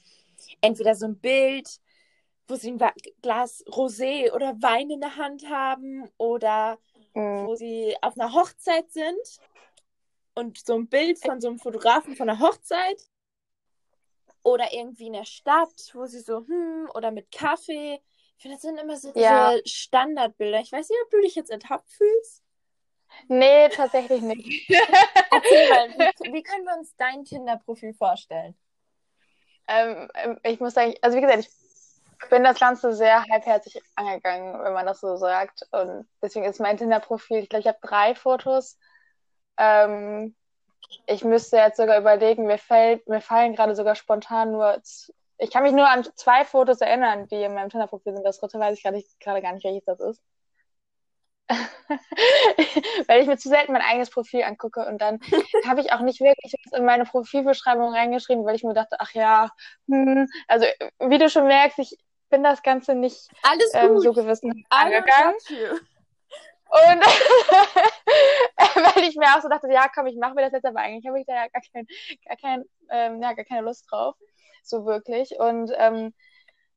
entweder 0.62 0.96
so 0.96 1.06
ein 1.06 1.20
Bild, 1.20 1.80
wo 2.48 2.56
sie 2.56 2.72
ein 2.72 2.92
Glas 3.22 3.64
Rosé 3.68 4.32
oder 4.34 4.62
Wein 4.62 4.90
in 4.90 5.02
der 5.02 5.16
Hand 5.18 5.50
haben 5.50 6.10
oder 6.18 6.80
Mhm. 7.14 7.46
wo 7.48 7.56
sie 7.56 7.96
auf 8.02 8.18
einer 8.18 8.34
Hochzeit 8.34 8.90
sind 8.92 9.42
und 10.34 10.58
so 10.66 10.76
ein 10.76 10.88
Bild 10.88 11.20
von 11.20 11.42
so 11.42 11.50
einem 11.50 11.60
Fotografen 11.60 12.16
von 12.16 12.30
einer 12.30 12.40
Hochzeit 12.40 13.02
oder 14.44 14.72
irgendwie 14.74 15.08
in 15.08 15.14
der 15.14 15.26
Stadt, 15.26 15.92
wo 15.94 16.06
sie 16.06 16.20
so, 16.22 16.46
hm, 16.48 16.90
oder 16.94 17.12
mit 17.12 17.32
Kaffee. 17.32 18.02
Ich 18.38 18.42
finde, 18.42 18.56
das 18.56 18.62
sind 18.64 18.78
immer 18.78 18.98
so 18.98 19.12
diese 19.12 19.24
Ja. 19.24 19.60
Standardbilder. 19.66 20.62
Ich 20.62 20.72
weiß 20.72 20.90
nicht, 20.90 21.00
ob 21.04 21.12
du 21.12 21.22
dich 21.22 21.36
jetzt 21.36 21.52
ertappt 21.52 21.90
fühlst. 21.92 22.44
Nee, 23.28 23.70
tatsächlich 23.70 24.22
nicht. 24.22 24.70
Erzähl 25.32 25.70
mal, 25.70 25.90
wie, 25.90 26.34
wie 26.34 26.44
können 26.44 26.66
wir 26.66 26.78
uns 26.78 26.96
dein 26.96 27.26
Tinder-Profil 27.26 27.94
vorstellen? 27.94 28.56
Ähm, 29.68 30.10
ähm, 30.16 30.40
ich 30.44 30.60
muss 30.60 30.74
sagen, 30.74 30.96
also 31.02 31.18
wie 31.18 31.22
gesagt, 31.22 31.40
ich 31.40 31.50
bin 32.30 32.44
das 32.44 32.60
Ganze 32.60 32.94
sehr 32.94 33.24
halbherzig 33.26 33.82
angegangen, 33.96 34.62
wenn 34.64 34.74
man 34.74 34.86
das 34.86 35.02
so 35.02 35.16
sagt. 35.18 35.64
Und 35.72 36.08
deswegen 36.22 36.46
ist 36.46 36.60
mein 36.60 36.78
Tinder-Profil, 36.78 37.40
ich 37.40 37.50
glaube, 37.50 37.62
ich 37.62 37.68
habe 37.68 37.80
drei 37.82 38.16
Fotos. 38.16 38.78
Ähm, 39.58 40.36
ich 41.08 41.24
müsste 41.24 41.58
jetzt 41.58 41.78
sogar 41.78 42.00
überlegen, 42.00 42.46
mir 42.48 42.58
fällt, 42.58 43.08
mir 43.10 43.22
fallen 43.22 43.56
gerade 43.56 43.76
sogar 43.76 43.96
spontan 43.96 44.52
nur, 44.52 44.82
ich 45.40 45.52
kann 45.52 45.64
mich 45.64 45.74
nur 45.74 45.90
an 45.90 46.06
zwei 46.16 46.46
Fotos 46.46 46.82
erinnern, 46.82 47.28
die 47.28 47.44
in 47.44 47.54
meinem 47.56 47.70
Tinder-Profil 47.70 48.14
sind. 48.16 48.26
Das 48.26 48.40
dritte 48.40 48.60
weiß 48.60 48.78
ich 48.78 48.84
gerade 48.84 48.98
nicht- 48.98 49.20
gerade 49.20 49.42
gar 49.42 49.54
nicht, 49.54 49.66
welches 49.66 49.86
das 49.86 50.00
ist. 50.02 50.22
Weil 53.08 53.22
ich 53.22 53.28
mir 53.28 53.38
zu 53.38 53.50
selten 53.50 53.74
mein 53.74 53.82
eigenes 53.82 54.10
Profil 54.10 54.44
angucke 54.44 54.86
und 54.86 55.00
dann 55.02 55.20
habe 55.68 55.82
ich 55.82 55.92
auch 55.94 56.02
nicht 56.02 56.20
wirklich 56.22 56.54
was 56.66 56.78
in 56.80 56.86
meine 56.86 57.06
Profilbeschreibung 57.06 57.94
reingeschrieben, 57.94 58.46
weil 58.46 58.56
ich 58.56 58.64
mir 58.64 58.74
dachte, 58.74 58.98
ach 59.00 59.12
ja, 59.14 59.50
hm, 59.88 60.28
also 60.48 60.66
wie 61.00 61.18
du 61.18 61.30
schon 61.30 61.48
merkst, 61.48 61.80
ich 61.80 61.98
bin 62.32 62.44
das 62.44 62.64
Ganze 62.64 62.96
nicht 62.96 63.30
Alles 63.44 63.72
ähm, 63.74 64.00
so 64.00 64.12
gewissen 64.14 64.52
I 64.52 64.64
don't 64.64 64.66
angegangen. 64.70 65.36
Und 66.72 67.02
weil 68.96 69.04
ich 69.04 69.18
mir 69.18 69.28
auch 69.36 69.42
so 69.42 69.50
dachte, 69.50 69.68
ja, 69.70 69.90
komm, 69.94 70.08
ich 70.08 70.16
mache 70.18 70.34
mir 70.34 70.44
das 70.44 70.54
jetzt, 70.54 70.66
aber 70.66 70.80
eigentlich 70.80 71.06
habe 71.06 71.20
ich 71.20 71.26
da 71.26 71.36
ja 71.36 71.48
gar, 71.50 71.62
kein, 71.74 71.86
gar, 72.26 72.38
kein, 72.38 72.64
ähm, 72.90 73.22
ja, 73.22 73.34
gar 73.34 73.44
keine 73.44 73.62
Lust 73.62 73.92
drauf, 73.92 74.16
so 74.64 74.86
wirklich. 74.86 75.38
Und 75.38 75.74
ähm, 75.78 76.14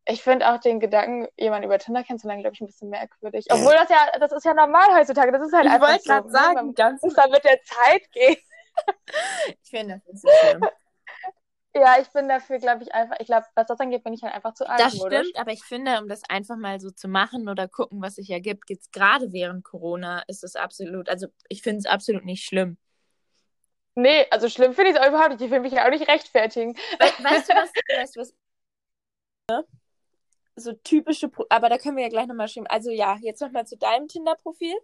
ich 0.07 0.23
finde 0.23 0.51
auch 0.51 0.59
den 0.59 0.81
Gedanken, 0.81 1.29
jemanden 1.37 1.67
über 1.67 1.79
Tinder 1.79 2.03
kennenzulernen, 2.03 2.43
glaube 2.43 2.55
ich, 2.55 2.61
ein 2.61 2.67
bisschen 2.67 2.91
merkwürdig. 2.91 3.47
Obwohl 3.51 3.73
das 3.75 3.89
ja, 3.89 4.19
das 4.19 4.33
ist 4.33 4.45
ja 4.45 4.53
normal 4.53 4.99
heutzutage. 4.99 5.31
Das 5.31 5.47
ist 5.47 5.55
halt 5.55 5.67
Ich 5.67 5.73
einfach 5.73 5.89
wollte 5.89 6.03
so. 6.03 6.11
gerade 6.11 6.27
ne? 6.27 6.33
sagen, 6.33 6.55
Man 6.55 6.75
ganz 6.75 7.03
muss 7.03 7.15
da 7.15 7.29
mit 7.29 7.45
der 7.45 7.61
Zeit 7.63 8.11
gehen. 8.13 8.37
Ich 9.63 9.71
finde 9.71 10.03
das 10.05 10.07
nicht 10.07 10.23
so 10.23 10.29
schlimm. 10.29 10.69
Ja, 11.75 11.99
ich 12.01 12.09
bin 12.11 12.29
dafür, 12.29 12.59
glaube 12.59 12.85
ich, 12.85 12.95
einfach, 12.95 13.17
ich 13.19 13.27
glaube, 13.27 13.47
was 13.57 13.67
das 13.67 13.81
angeht, 13.81 14.05
bin 14.05 14.13
ich 14.13 14.23
halt 14.23 14.33
einfach 14.33 14.55
zu 14.55 14.65
Das 14.65 14.93
altmodisch. 14.93 15.27
stimmt, 15.27 15.37
aber 15.39 15.53
ich 15.53 15.65
finde, 15.65 16.01
um 16.01 16.09
das 16.09 16.23
einfach 16.29 16.57
mal 16.57 16.81
so 16.81 16.91
zu 16.91 17.09
machen 17.09 17.49
oder 17.49 17.67
gucken, 17.69 18.01
was 18.01 18.15
sich 18.15 18.31
ergibt, 18.31 18.71
jetzt 18.71 18.93
gerade 18.93 19.33
während 19.33 19.65
Corona 19.65 20.23
ist 20.29 20.45
es 20.45 20.55
absolut, 20.57 21.09
also 21.09 21.27
ich 21.49 21.63
finde 21.63 21.79
es 21.81 21.87
absolut 21.87 22.25
nicht 22.25 22.45
schlimm. 22.45 22.77
Nee, 23.97 24.27
also 24.31 24.49
schlimm 24.49 24.73
finde 24.75 24.91
ich 24.91 24.97
es 24.97 25.03
auch 25.03 25.09
überhaupt 25.09 25.31
nicht. 25.31 25.41
Ich 25.43 25.51
will 25.51 25.61
mich 25.61 25.73
ja 25.73 25.87
auch 25.87 25.91
nicht 25.91 26.09
rechtfertigen. 26.09 26.75
We 26.99 27.07
weißt 27.25 27.49
du 27.49 27.55
was, 27.55 27.71
weißt 27.97 28.17
du 28.17 28.21
was? 28.21 28.35
Ne? 29.51 29.65
So 30.57 30.73
typische, 30.75 31.29
Pro 31.29 31.47
aber 31.51 31.69
da 31.69 31.79
können 31.79 31.97
wir 31.97 32.05
ja 32.05 32.09
gleich 32.11 32.27
nochmal 32.27 32.49
schreiben. 32.49 32.67
Also 32.69 32.91
ja, 32.91 33.17
jetzt 33.23 33.41
nochmal 33.41 33.67
zu 33.67 33.77
deinem 33.77 34.09
Tinder-Profil. 34.09 34.75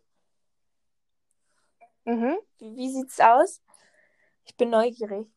Mhm. 2.04 2.38
Wie, 2.58 2.76
wie 2.76 2.90
sieht's 2.90 3.20
aus? 3.20 3.62
Ich 4.44 4.56
bin 4.56 4.70
neugierig. 4.70 5.28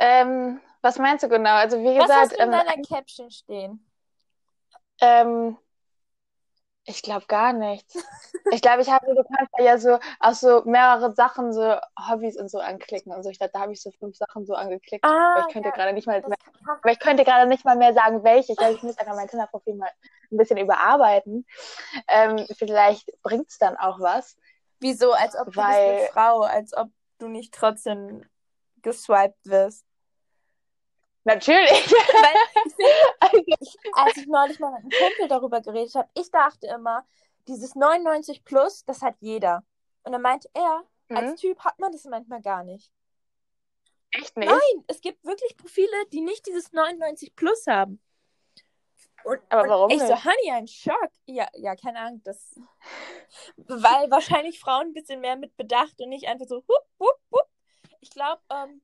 Ähm, 0.00 0.60
was 0.82 0.98
meinst 0.98 1.22
du 1.22 1.28
genau? 1.28 1.54
Also 1.56 1.78
wie 1.78 1.98
Was 1.98 2.10
hast 2.10 2.30
gesagt, 2.30 2.40
du 2.40 2.44
in 2.44 2.52
ähm, 2.52 2.58
deiner 2.66 2.82
Caption 2.88 3.30
stehen? 3.30 3.86
ähm, 5.02 5.58
ich 6.84 7.02
glaube 7.02 7.26
gar 7.26 7.52
nichts. 7.52 7.94
Ich 8.52 8.62
glaube, 8.62 8.80
ich 8.82 8.90
habe, 8.90 9.06
du 9.14 9.22
kannst 9.36 9.52
ja 9.58 9.78
so 9.78 9.98
auch 10.18 10.32
so 10.32 10.62
mehrere 10.64 11.14
Sachen, 11.14 11.52
so 11.52 11.76
Hobbys 12.08 12.36
und 12.40 12.50
so 12.50 12.58
anklicken 12.58 13.12
und 13.12 13.22
so. 13.22 13.28
Ich 13.30 13.38
glaube, 13.38 13.52
da 13.52 13.60
habe 13.60 13.72
ich 13.72 13.80
so 13.82 13.90
fünf 13.92 14.16
Sachen 14.16 14.44
so 14.46 14.54
angeklickt. 14.54 15.04
Ah, 15.04 15.34
aber 15.36 15.46
ich 15.46 15.52
könnte 15.52 15.68
ja, 15.68 15.74
gerade 15.74 15.92
nicht 15.92 16.06
mal 16.06 16.20
mehr, 16.20 16.36
aber 16.66 16.90
ich 16.90 16.98
könnte 16.98 17.22
gerade 17.24 17.46
nicht 17.46 17.64
mal 17.64 17.76
mehr 17.76 17.92
sagen, 17.92 18.24
welche. 18.24 18.52
Ich 18.52 18.58
glaube, 18.58 18.72
ich 18.74 18.82
muss 18.82 18.98
einfach 18.98 19.14
mein 19.14 19.28
Tinder-Profil 19.28 19.74
mal 19.76 19.90
ein 20.32 20.36
bisschen 20.36 20.56
überarbeiten. 20.56 21.46
Ähm, 22.08 22.44
vielleicht 22.56 23.08
bringt's 23.22 23.58
dann 23.58 23.76
auch 23.76 24.00
was. 24.00 24.36
Wieso? 24.80 25.12
Als 25.12 25.36
ob 25.36 25.44
du 25.44 25.50
bist 25.52 25.58
eine 25.58 25.98
Weil- 25.98 26.08
Frau, 26.12 26.40
als 26.40 26.74
ob 26.76 26.88
du 27.18 27.28
nicht 27.28 27.52
trotzdem 27.54 28.24
geswiped 28.82 29.36
wirst. 29.44 29.84
Natürlich. 31.24 31.70
Weil 33.20 33.44
ich 33.46 33.78
als 33.92 34.16
ich 34.16 34.26
neulich 34.26 34.58
mal 34.58 34.72
mit 34.72 34.80
einem 34.80 34.90
Kumpel 34.90 35.28
darüber 35.28 35.60
geredet 35.60 35.94
habe, 35.94 36.08
ich 36.14 36.30
dachte 36.30 36.66
immer, 36.66 37.06
dieses 37.48 37.74
99 37.74 38.44
plus, 38.44 38.84
das 38.84 39.02
hat 39.02 39.16
jeder. 39.20 39.64
Und 40.02 40.12
dann 40.12 40.22
meinte 40.22 40.48
er, 40.54 40.84
als 41.08 41.32
Mhm. 41.32 41.36
Typ 41.36 41.60
hat 41.64 41.78
man 41.78 41.92
das 41.92 42.04
manchmal 42.04 42.40
gar 42.40 42.62
nicht. 42.64 42.90
echt 44.12 44.36
nicht. 44.36 44.48
Nein, 44.48 44.84
es 44.86 45.00
gibt 45.00 45.24
wirklich 45.24 45.56
Profile, 45.56 46.06
die 46.12 46.20
nicht 46.20 46.46
dieses 46.46 46.72
99 46.72 47.34
plus 47.36 47.66
haben. 47.66 48.00
Und, 49.24 49.40
Aber 49.50 49.62
und 49.64 49.68
warum 49.68 49.90
ich 49.90 50.00
so, 50.00 50.06
nicht? 50.06 50.24
Honey, 50.24 50.50
ein 50.52 50.66
Schock. 50.66 51.10
Ja, 51.26 51.48
ja, 51.54 51.76
keine 51.76 51.98
Ahnung, 51.98 52.22
das. 52.24 52.58
Weil 53.56 54.10
wahrscheinlich 54.10 54.58
Frauen 54.58 54.88
ein 54.88 54.92
bisschen 54.94 55.20
mehr 55.20 55.36
mit 55.36 55.56
Bedacht 55.56 56.00
und 56.00 56.08
nicht 56.08 56.26
einfach 56.26 56.46
so, 56.46 56.56
hup, 56.56 56.86
hup, 56.98 57.18
hup. 57.30 57.48
Ich 58.00 58.10
glaube, 58.10 58.40
ähm, 58.50 58.80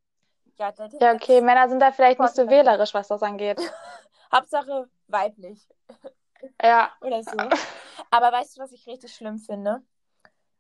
ja, 0.59 0.73
Ja, 1.01 1.13
okay, 1.15 1.41
Männer 1.41 1.69
sind 1.69 1.81
da 1.81 1.93
vielleicht 1.93 2.21
nicht 2.21 2.35
so 2.35 2.49
wählerisch, 2.49 2.95
was 2.95 3.09
das 3.09 3.23
angeht. 3.23 3.59
Hauptsache 4.33 4.89
weiblich. 5.09 5.69
Ja. 6.63 6.93
oder 7.01 7.23
so. 7.23 7.37
Aber 8.11 8.33
weißt 8.33 8.57
du, 8.57 8.63
was 8.63 8.73
ich 8.73 8.87
richtig 8.87 9.15
schlimm 9.15 9.39
finde? 9.39 9.83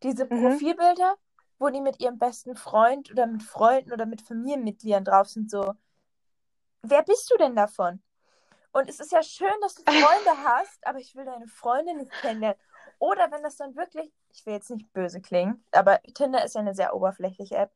Diese 0.03 0.26
Mhm. 0.26 0.50
Profilbilder, 0.50 1.17
wo 1.59 1.69
die 1.71 1.81
mit 1.81 2.00
ihrem 2.00 2.19
besten 2.19 2.57
Freund 2.57 3.11
oder 3.11 3.26
mit 3.26 3.43
Freunden 3.43 3.93
oder 3.93 4.07
mit 4.07 4.23
Familienmitgliedern 4.23 5.05
drauf 5.05 5.29
sind, 5.29 5.50
so. 5.50 5.75
Wer 6.83 7.03
bist 7.03 7.31
du 7.33 7.37
denn 7.38 7.57
davon? 7.57 8.03
Und 8.73 8.91
es 8.91 9.00
ist 9.00 9.11
ja 9.12 9.23
schön, 9.23 9.55
dass 9.62 9.75
du 9.75 9.83
Freunde 9.91 10.31
hast, 10.45 10.87
aber 10.87 10.99
ich 10.99 11.15
will 11.17 11.25
deine 11.25 11.49
Freunde 11.49 11.95
nicht 11.97 12.12
kennenlernen. 12.21 12.61
Oder 12.99 13.31
wenn 13.31 13.43
das 13.43 13.57
dann 13.57 13.75
wirklich, 13.75 14.12
ich 14.33 14.45
will 14.47 14.55
jetzt 14.55 14.71
nicht 14.71 14.93
böse 14.93 15.21
klingen, 15.21 15.65
aber 15.73 16.00
Tinder 16.15 16.45
ist 16.45 16.55
ja 16.55 16.61
eine 16.61 16.75
sehr 16.75 16.95
oberflächliche 16.95 17.57
App. 17.57 17.73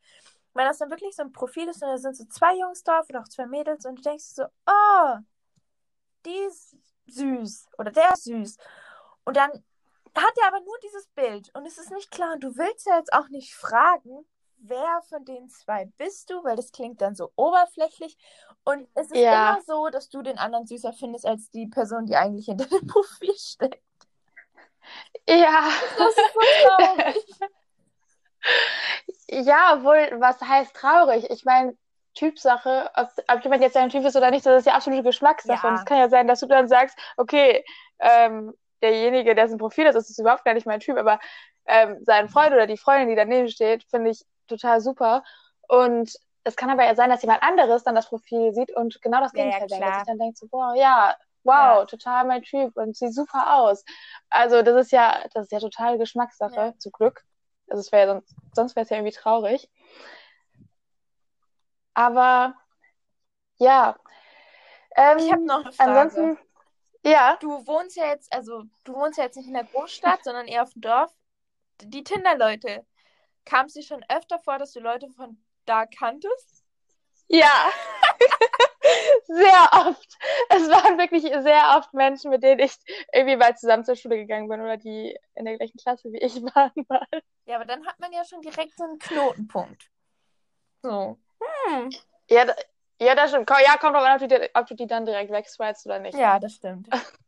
Wenn 0.55 0.67
das 0.67 0.79
dann 0.79 0.91
wirklich 0.91 1.15
so 1.15 1.23
ein 1.23 1.33
Profil 1.33 1.69
ist 1.69 1.83
und 1.83 1.89
da 1.89 1.99
sind 1.99 2.17
so 2.17 2.25
zwei 2.27 2.57
Jungs 2.57 2.83
drauf 2.83 3.07
oder 3.09 3.21
auch 3.21 3.29
zwei 3.29 3.47
Mädels 3.47 3.85
und 3.87 3.97
du 3.97 4.03
denkst 4.03 4.25
so, 4.25 4.45
oh, 4.67 5.17
die 6.27 6.37
ist 6.49 6.77
süß 7.07 7.69
oder 7.79 7.91
der 7.93 8.13
ist 8.13 8.25
süß. 8.25 8.57
Und 9.25 9.37
dann 9.37 9.51
hat 10.17 10.35
er 10.41 10.49
aber 10.49 10.61
nur 10.61 10.77
dieses 10.83 11.07
Bild 11.09 11.51
und 11.55 11.67
es 11.67 11.79
ist 11.79 11.91
nicht 11.93 12.11
klar. 12.11 12.33
Und 12.35 12.41
du 12.43 12.57
willst 12.57 12.87
ja 12.87 12.97
jetzt 12.97 13.13
auch 13.13 13.29
nicht 13.29 13.55
fragen, 13.55 14.27
wer 14.57 15.03
von 15.09 15.25
den 15.25 15.49
zwei 15.49 15.87
bist 15.99 16.31
du, 16.31 16.43
weil 16.45 16.57
das 16.57 16.73
klingt 16.73 17.01
dann 17.01 17.15
so 17.15 17.33
oberflächlich. 17.37 18.17
Und 18.65 18.89
es 18.95 19.07
ist 19.11 19.17
Ja. 19.19 19.53
immer 19.53 19.63
so, 19.63 19.89
dass 19.89 20.09
du 20.11 20.23
den 20.23 20.39
anderen 20.39 20.67
süßer 20.67 20.93
findest 20.93 21.27
als 21.27 21.51
die 21.51 21.69
Person, 21.69 22.07
die 22.07 22.17
eigentlich 22.17 22.47
hinter 22.47 22.67
dem 22.67 22.87
Profil 22.89 23.35
steckt. 23.37 23.83
Ja. 25.29 25.71
Das 25.99 26.09
ist 26.09 26.35
so 26.35 26.41
traurig. 26.67 27.27
Ja, 29.31 29.75
obwohl, 29.77 30.21
was 30.21 30.41
heißt 30.41 30.75
traurig? 30.75 31.31
Ich 31.31 31.45
meine, 31.45 31.77
Typsache, 32.15 32.91
ob, 32.97 33.09
ob 33.29 33.45
jemand 33.45 33.63
jetzt 33.63 33.77
dein 33.77 33.89
Typ 33.91 34.05
ist 34.05 34.17
oder 34.17 34.31
nicht, 34.31 34.45
das 34.45 34.61
ist 34.61 34.67
ja 34.67 34.75
absolute 34.75 35.05
Geschmackssache. 35.05 35.65
Ja. 35.65 35.69
Und 35.69 35.77
es 35.79 35.85
kann 35.85 35.99
ja 35.99 36.09
sein, 36.09 36.27
dass 36.27 36.41
du 36.41 36.47
dann 36.47 36.67
sagst, 36.69 36.99
okay, 37.17 37.65
ähm, 38.01 38.53
derjenige, 38.83 39.35
dessen 39.35 39.59
Profil 39.59 39.85
das 39.85 39.95
ist, 39.95 40.11
ist 40.11 40.19
überhaupt 40.19 40.45
gar 40.45 40.55
nicht 40.55 40.67
mein 40.67 40.81
Typ, 40.81 40.99
aber 40.99 41.21
ähm, 41.67 41.99
seinen 42.05 42.29
Freund 42.29 42.53
oder 42.53 42.67
die 42.67 42.77
Freundin, 42.77 43.09
die 43.09 43.15
daneben 43.15 43.49
steht, 43.49 43.85
finde 43.85 44.11
ich 44.11 44.25
total 44.49 44.81
super. 44.81 45.23
Und 45.69 46.13
es 46.43 46.57
kann 46.57 46.71
aber 46.71 46.85
ja 46.85 46.97
sein, 46.97 47.11
dass 47.11 47.23
jemand 47.23 47.43
anderes 47.45 47.85
dann 47.85 47.95
das 47.95 48.09
Profil 48.09 48.53
sieht 48.53 48.75
und 48.75 49.01
genau 49.03 49.21
das 49.21 49.33
Ja, 49.35 49.45
ja, 49.45 49.59
Gegenteil 49.59 49.69
denkt. 49.69 49.87
Dass 49.87 50.01
ich 50.03 50.07
dann 50.09 50.19
denkt 50.19 50.39
so, 50.39 50.49
boah, 50.49 50.75
ja, 50.75 51.15
wow, 51.45 51.81
Ja. 51.81 51.85
total 51.85 52.25
mein 52.25 52.43
Typ 52.43 52.77
und 52.77 52.97
sieht 52.97 53.15
super 53.15 53.55
aus. 53.55 53.85
Also 54.31 54.63
das 54.63 54.87
ist 54.87 54.93
ja, 54.93 55.21
das 55.33 55.45
ist 55.45 55.53
ja 55.53 55.61
total 55.61 55.97
Geschmackssache, 55.99 56.55
Ja. 56.55 56.79
zum 56.79 56.91
Glück. 56.91 57.23
Also 57.71 57.81
es 57.81 57.93
wäre 57.93 58.07
ja 58.07 58.13
sonst, 58.15 58.35
sonst 58.55 58.77
wäre 58.77 58.85
es 58.85 58.91
ja 58.91 58.97
irgendwie 58.97 59.17
traurig. 59.17 59.71
Aber 61.95 62.55
ja. 63.59 63.97
Ähm, 64.97 65.19
Ich 65.19 65.31
habe 65.31 65.45
noch 65.45 65.65
eine 65.65 65.73
Frage. 65.73 65.91
ansonsten, 65.93 66.39
ja, 67.05 67.37
Du 67.41 67.67
wohnst 67.67 67.97
ja 67.97 68.07
jetzt, 68.07 68.33
also 68.33 68.65
du 68.85 68.95
wohnst 68.95 69.19
ja 69.19 69.25
jetzt 69.25 69.37
nicht 69.37 69.47
in 69.47 69.55
der 69.55 69.65
Großstadt, 69.65 70.25
sondern 70.25 70.47
eher 70.47 70.63
auf 70.63 70.73
dem 70.73 70.83
Dorf. 70.83 71.13
Die 71.83 72.05
Tinder-Leute, 72.05 72.85
kam 73.45 73.67
es 73.67 73.73
dir 73.75 73.83
schon 73.83 74.05
öfter 74.09 74.39
vor, 74.39 74.59
dass 74.59 74.73
du 74.73 74.81
Leute 74.81 75.09
von 75.11 75.43
da 75.65 75.87
kanntest? 75.87 76.65
ja. 77.29 77.71
Sehr 79.27 79.70
wirklich 81.01 81.23
sehr 81.23 81.75
oft 81.77 81.93
Menschen, 81.95 82.31
mit 82.31 82.43
denen 82.43 82.61
ich 82.61 82.75
irgendwie 83.13 83.37
mal 83.37 83.57
zusammen 83.57 83.85
zur 83.85 83.97
Schule 83.97 84.17
gegangen 84.17 84.49
bin 84.49 84.61
oder 84.61 84.77
die 84.77 85.19
in 85.35 85.45
der 85.45 85.57
gleichen 85.57 85.79
Klasse 85.79 86.13
wie 86.13 86.19
ich 86.19 86.35
waren. 86.55 86.73
Mal. 86.89 87.07
Ja, 87.47 87.57
aber 87.57 87.65
dann 87.65 87.85
hat 87.87 87.99
man 87.99 88.13
ja 88.13 88.25
schon 88.25 88.41
direkt 88.43 88.77
so 88.77 88.85
einen 88.85 88.99
Knotenpunkt. 88.99 89.91
So. 90.83 91.19
Hm. 91.67 91.91
Ja, 92.31 92.45
da- 92.45 92.55
ja, 93.01 93.15
das 93.15 93.31
stimmt. 93.31 93.51
Ja, 93.51 93.77
kommt 93.79 93.97
drauf 93.97 94.05
an, 94.05 94.21
ob 94.23 94.29
du, 94.29 94.29
die, 94.29 94.49
ob 94.55 94.67
du 94.67 94.75
die 94.75 94.87
dann 94.87 95.07
direkt 95.07 95.33
wegswipest 95.33 95.87
oder 95.87 95.99
nicht. 95.99 96.17
Ja, 96.19 96.39
das 96.39 96.55
stimmt. 96.55 96.89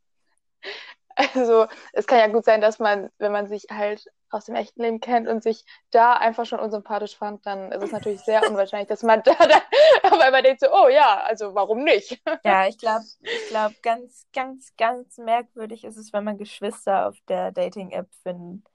Also, 1.15 1.67
es 1.91 2.07
kann 2.07 2.17
ja 2.17 2.27
gut 2.27 2.43
sein, 2.43 2.59
dass 2.59 2.79
man, 2.79 3.11
wenn 3.19 3.31
man 3.31 3.47
sich 3.47 3.67
halt 3.69 4.07
aus 4.33 4.45
dem 4.45 4.55
echten 4.55 4.81
Leben 4.81 4.99
kennt 4.99 5.27
und 5.27 5.43
sich 5.43 5.65
da 5.91 6.13
einfach 6.13 6.45
schon 6.45 6.59
unsympathisch 6.59 7.17
fand, 7.17 7.45
dann 7.45 7.71
ist 7.71 7.83
es 7.83 7.91
natürlich 7.91 8.21
sehr 8.21 8.41
unwahrscheinlich, 8.49 8.89
dass 8.89 9.03
man 9.03 9.21
da 9.25 9.33
dann 9.33 9.61
auf 10.03 10.19
einmal 10.19 10.41
denkt 10.41 10.61
so, 10.61 10.67
oh 10.71 10.87
ja, 10.87 11.21
also 11.23 11.55
warum 11.55 11.83
nicht? 11.83 12.21
Ja, 12.43 12.67
ich 12.67 12.77
glaube, 12.77 13.05
ich 13.21 13.49
glaube, 13.49 13.75
ganz, 13.81 14.27
ganz, 14.33 14.73
ganz 14.77 15.17
merkwürdig 15.17 15.83
ist 15.83 15.97
es, 15.97 16.13
wenn 16.13 16.23
man 16.23 16.37
Geschwister 16.37 17.07
auf 17.07 17.17
der 17.27 17.51
Dating-App 17.51 18.07
findet. 18.23 18.65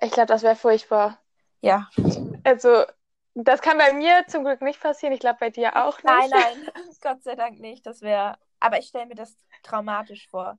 Ich 0.00 0.12
glaube, 0.12 0.26
das 0.26 0.42
wäre 0.42 0.56
furchtbar. 0.56 1.18
Ja. 1.60 1.88
Also, 2.44 2.84
das 3.34 3.62
kann 3.62 3.78
bei 3.78 3.92
mir 3.92 4.24
zum 4.26 4.44
Glück 4.44 4.62
nicht 4.62 4.80
passieren. 4.80 5.12
Ich 5.12 5.20
glaube, 5.20 5.38
bei 5.40 5.50
dir 5.50 5.76
auch 5.76 5.96
nicht. 5.96 6.04
Nein, 6.04 6.30
nein, 6.30 6.70
Gott 7.00 7.22
sei 7.22 7.34
Dank 7.34 7.58
nicht. 7.60 7.86
Das 7.86 8.02
wäre. 8.02 8.36
Aber 8.60 8.78
ich 8.78 8.88
stelle 8.88 9.06
mir 9.06 9.14
das 9.14 9.36
traumatisch 9.62 10.28
vor. 10.28 10.58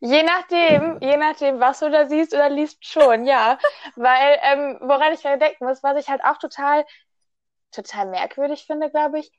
Je 0.00 0.22
nachdem, 0.22 0.98
je 1.00 1.16
nachdem, 1.16 1.58
was 1.60 1.80
du 1.80 1.90
da 1.90 2.06
siehst 2.06 2.32
oder 2.34 2.48
liest, 2.48 2.84
schon, 2.86 3.24
ja. 3.26 3.58
Weil, 3.96 4.38
ähm, 4.42 4.78
woran 4.80 5.12
ich 5.12 5.22
gerade 5.22 5.38
denken 5.38 5.64
muss, 5.66 5.82
was 5.82 5.98
ich 5.98 6.08
halt 6.08 6.22
auch 6.24 6.38
total, 6.38 6.84
total 7.72 8.06
merkwürdig 8.06 8.64
finde, 8.66 8.90
glaube 8.90 9.18
ich. 9.20 9.32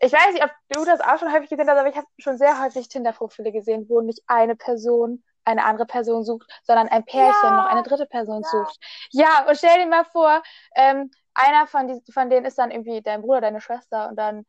Ich 0.00 0.12
weiß 0.12 0.32
nicht, 0.32 0.44
ob 0.44 0.50
du 0.70 0.84
das 0.84 1.00
auch 1.00 1.18
schon 1.18 1.32
häufig 1.32 1.50
gesehen 1.50 1.68
hast, 1.68 1.78
aber 1.78 1.88
ich 1.88 1.96
habe 1.96 2.06
schon 2.18 2.38
sehr 2.38 2.62
häufig 2.62 2.88
Tinder-Profile 2.88 3.52
gesehen, 3.52 3.86
wo 3.88 4.00
nicht 4.00 4.22
eine 4.26 4.56
Person 4.56 5.22
eine 5.46 5.64
andere 5.64 5.86
Person 5.86 6.24
sucht, 6.24 6.50
sondern 6.62 6.88
ein 6.88 7.04
Pärchen 7.04 7.50
Ja. 7.50 7.56
noch 7.56 7.66
eine 7.66 7.82
dritte 7.82 8.06
Person 8.06 8.42
Ja. 8.42 8.48
sucht. 8.48 8.78
Ja, 9.10 9.46
und 9.46 9.56
stell 9.56 9.78
dir 9.78 9.86
mal 9.86 10.04
vor, 10.04 10.42
ähm, 10.74 11.10
einer 11.34 11.66
von, 11.66 11.86
die, 11.88 12.12
von 12.12 12.30
denen 12.30 12.46
ist 12.46 12.56
dann 12.58 12.70
irgendwie 12.70 13.02
dein 13.02 13.20
Bruder, 13.20 13.42
deine 13.42 13.60
Schwester 13.60 14.08
und 14.08 14.16
dann 14.16 14.46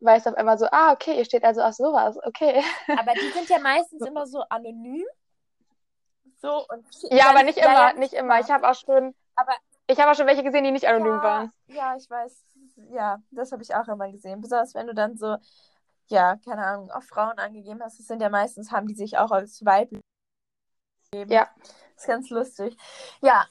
weißt 0.00 0.26
du 0.26 0.30
auf 0.30 0.36
einmal 0.36 0.58
so, 0.58 0.66
ah, 0.70 0.92
okay, 0.92 1.16
ihr 1.16 1.24
steht 1.24 1.44
also 1.44 1.62
auf 1.62 1.74
sowas, 1.74 2.18
okay. 2.24 2.62
Aber 2.88 3.12
die 3.14 3.30
sind 3.30 3.48
ja 3.48 3.58
meistens 3.58 4.02
immer 4.06 4.26
so 4.26 4.40
anonym. 4.48 5.04
So 6.38 6.66
und 6.68 6.86
Ja, 7.10 7.30
aber 7.30 7.42
nicht 7.42 7.58
ja, 7.58 7.64
immer, 7.64 7.88
ja, 7.88 7.92
nicht 7.94 8.12
immer. 8.12 8.40
Ich 8.40 8.50
habe 8.50 8.68
auch 8.68 8.74
schon, 8.74 9.14
Aber 9.36 9.52
ich 9.86 9.98
habe 9.98 10.10
auch 10.10 10.14
schon 10.14 10.26
welche 10.26 10.42
gesehen, 10.42 10.64
die 10.64 10.72
nicht 10.72 10.86
anonym 10.86 11.14
ja, 11.14 11.22
waren. 11.22 11.52
Ja, 11.68 11.96
ich 11.96 12.08
weiß. 12.08 12.44
Ja, 12.90 13.18
das 13.30 13.52
habe 13.52 13.62
ich 13.62 13.74
auch 13.74 13.88
immer 13.88 14.10
gesehen. 14.10 14.40
Besonders 14.40 14.74
wenn 14.74 14.86
du 14.86 14.94
dann 14.94 15.16
so, 15.16 15.36
ja, 16.08 16.36
keine 16.44 16.64
Ahnung, 16.64 16.90
auch 16.90 17.02
Frauen 17.02 17.38
angegeben 17.38 17.82
hast. 17.82 17.98
Das 17.98 18.06
sind 18.06 18.20
ja 18.20 18.28
meistens, 18.28 18.70
haben 18.70 18.86
die 18.86 18.94
sich 18.94 19.16
auch 19.16 19.30
als 19.30 19.64
weiblich 19.64 20.02
gegeben. 21.10 21.32
Ja. 21.32 21.48
Das 21.94 22.02
ist 22.02 22.06
ganz 22.06 22.28
lustig. 22.28 22.76
Ja, 23.22 23.46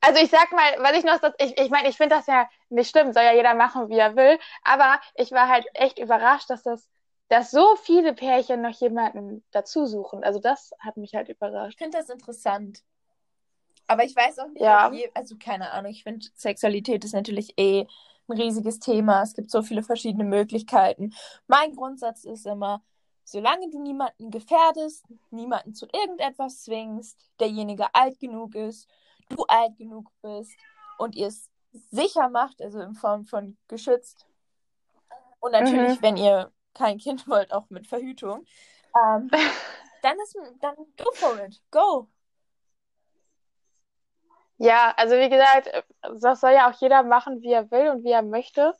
Also 0.00 0.20
ich 0.20 0.30
sag 0.30 0.50
mal, 0.52 0.76
was 0.78 0.96
ich 0.96 1.04
noch, 1.04 1.18
das, 1.20 1.34
ich, 1.38 1.58
ich 1.58 1.70
meine, 1.70 1.88
ich 1.88 1.96
finde 1.96 2.16
das 2.16 2.26
ja 2.26 2.48
nicht 2.70 2.90
schlimm, 2.90 3.12
soll 3.12 3.22
ja 3.22 3.34
jeder 3.34 3.54
machen, 3.54 3.88
wie 3.88 3.98
er 3.98 4.16
will. 4.16 4.38
Aber 4.62 5.00
ich 5.14 5.30
war 5.32 5.48
halt 5.48 5.66
echt 5.74 5.98
überrascht, 5.98 6.48
dass 6.50 6.62
das, 6.62 6.88
dass 7.28 7.50
so 7.50 7.76
viele 7.76 8.14
Pärchen 8.14 8.62
noch 8.62 8.78
jemanden 8.80 9.44
dazu 9.50 9.86
suchen. 9.86 10.24
Also 10.24 10.40
das 10.40 10.72
hat 10.78 10.96
mich 10.96 11.14
halt 11.14 11.28
ich 11.28 11.36
überrascht. 11.36 11.78
finde 11.78 11.98
das 11.98 12.08
interessant. 12.08 12.82
Aber 13.86 14.04
ich 14.04 14.14
weiß 14.14 14.38
auch 14.38 14.48
nicht, 14.48 14.60
Ja. 14.62 14.90
je, 14.92 15.10
also 15.14 15.36
keine 15.36 15.70
Ahnung, 15.72 15.90
ich 15.90 16.02
finde 16.04 16.26
Sexualität 16.34 17.04
ist 17.04 17.12
natürlich 17.14 17.58
eh 17.58 17.86
ein 18.28 18.32
riesiges 18.38 18.78
Thema. 18.78 19.22
Es 19.22 19.34
gibt 19.34 19.50
so 19.50 19.62
viele 19.62 19.82
verschiedene 19.82 20.24
Möglichkeiten. 20.24 21.12
Mein 21.48 21.74
Grundsatz 21.74 22.24
ist 22.24 22.46
immer, 22.46 22.82
solange 23.24 23.68
du 23.70 23.80
niemanden 23.82 24.30
gefährdest, 24.30 25.04
niemanden 25.30 25.74
zu 25.74 25.86
irgendetwas 25.92 26.62
zwingst, 26.62 27.18
derjenige 27.40 27.92
alt 27.94 28.18
genug 28.20 28.54
ist, 28.54 28.88
du 29.30 29.44
alt 29.48 29.76
genug 29.76 30.10
bist 30.22 30.52
und 30.98 31.14
ihr 31.14 31.28
es 31.28 31.50
sicher 31.90 32.28
macht, 32.28 32.60
also 32.60 32.80
in 32.80 32.94
Form 32.94 33.24
von 33.24 33.56
geschützt. 33.68 34.26
Und 35.40 35.52
natürlich, 35.52 35.98
Mhm. 35.98 36.02
wenn 36.02 36.16
ihr 36.16 36.52
kein 36.74 36.98
Kind 36.98 37.26
wollt, 37.28 37.52
auch 37.52 37.70
mit 37.70 37.86
Verhütung. 37.86 38.44
Ähm, 38.94 39.30
dann 40.02 40.16
ist 40.20 40.36
dann 40.60 40.76
go 40.96 41.10
for 41.14 41.38
it. 41.44 41.60
Go. 41.70 42.08
Ja, 44.58 44.92
also 44.96 45.14
wie 45.16 45.30
gesagt, 45.30 45.70
das 46.20 46.40
soll 46.40 46.52
ja 46.52 46.70
auch 46.70 46.78
jeder 46.80 47.02
machen, 47.02 47.40
wie 47.40 47.52
er 47.52 47.70
will 47.70 47.88
und 47.90 48.04
wie 48.04 48.10
er 48.10 48.22
möchte. 48.22 48.76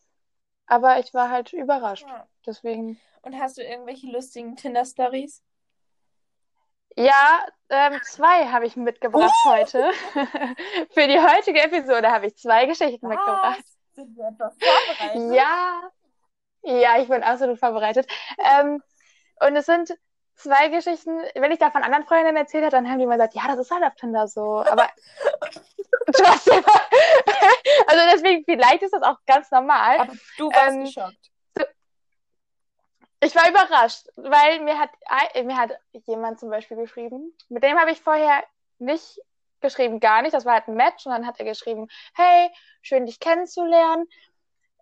Aber 0.66 0.98
ich 0.98 1.14
war 1.14 1.30
halt 1.30 1.52
überrascht. 1.52 2.06
Ja. 2.06 2.28
Deswegen. 2.46 3.00
Und 3.22 3.38
hast 3.38 3.56
du 3.58 3.62
irgendwelche 3.62 4.06
lustigen 4.08 4.56
Tinder-Stories? 4.56 5.42
Ja, 6.96 7.46
ähm, 7.68 8.00
zwei 8.02 8.46
habe 8.48 8.66
ich 8.66 8.76
mitgebracht 8.76 9.32
heute. 9.44 9.90
Für 10.90 11.06
die 11.06 11.20
heutige 11.20 11.62
Episode 11.62 12.10
habe 12.10 12.26
ich 12.26 12.36
zwei 12.36 12.66
Geschichten 12.66 13.06
mitgebracht. 13.08 13.62
Sind 13.94 14.16
wir 14.16 14.28
etwa 14.28 14.50
vorbereitet? 14.50 15.34
Ja, 15.34 15.90
ja, 16.62 16.98
ich 16.98 17.08
bin 17.08 17.22
absolut 17.22 17.58
vorbereitet. 17.58 18.06
Ähm, 18.38 18.82
und 19.40 19.56
es 19.56 19.66
sind 19.66 19.94
zwei 20.34 20.68
Geschichten, 20.68 21.22
wenn 21.34 21.52
ich 21.52 21.58
da 21.58 21.70
von 21.70 21.82
anderen 21.82 22.04
Freundinnen 22.04 22.36
erzählt 22.36 22.64
habe, 22.64 22.72
dann 22.72 22.88
haben 22.88 22.98
die 22.98 23.04
immer 23.04 23.16
gesagt, 23.16 23.34
ja, 23.34 23.46
das 23.46 23.58
ist 23.58 23.70
halt 23.70 23.84
auf 23.84 23.94
Tinder 23.94 24.26
so. 24.26 24.64
Aber 24.64 24.88
trotzdem, 26.12 26.64
also 27.86 28.02
deswegen, 28.12 28.44
vielleicht 28.44 28.82
ist 28.82 28.94
das 28.94 29.02
auch 29.02 29.16
ganz 29.26 29.50
normal. 29.50 29.98
Aber 30.00 30.12
du 30.38 30.50
warst 30.50 30.68
Ähm, 30.76 30.84
geschockt. 30.84 31.30
Ich 33.22 33.34
war 33.34 33.48
überrascht, 33.50 34.06
weil 34.16 34.60
mir 34.60 34.78
hat, 34.78 34.90
ein- 35.06 35.46
mir 35.46 35.56
hat 35.56 35.72
jemand 36.06 36.40
zum 36.40 36.50
Beispiel 36.50 36.76
geschrieben, 36.76 37.34
mit 37.48 37.62
dem 37.62 37.78
habe 37.78 37.90
ich 37.92 38.00
vorher 38.00 38.44
nicht 38.78 39.20
geschrieben, 39.60 40.00
gar 40.00 40.22
nicht. 40.22 40.32
Das 40.34 40.44
war 40.46 40.54
halt 40.54 40.68
ein 40.68 40.74
Match 40.74 41.04
und 41.06 41.12
dann 41.12 41.26
hat 41.26 41.38
er 41.38 41.44
geschrieben, 41.44 41.88
hey, 42.14 42.50
schön 42.82 43.04
dich 43.06 43.20
kennenzulernen. 43.20 44.06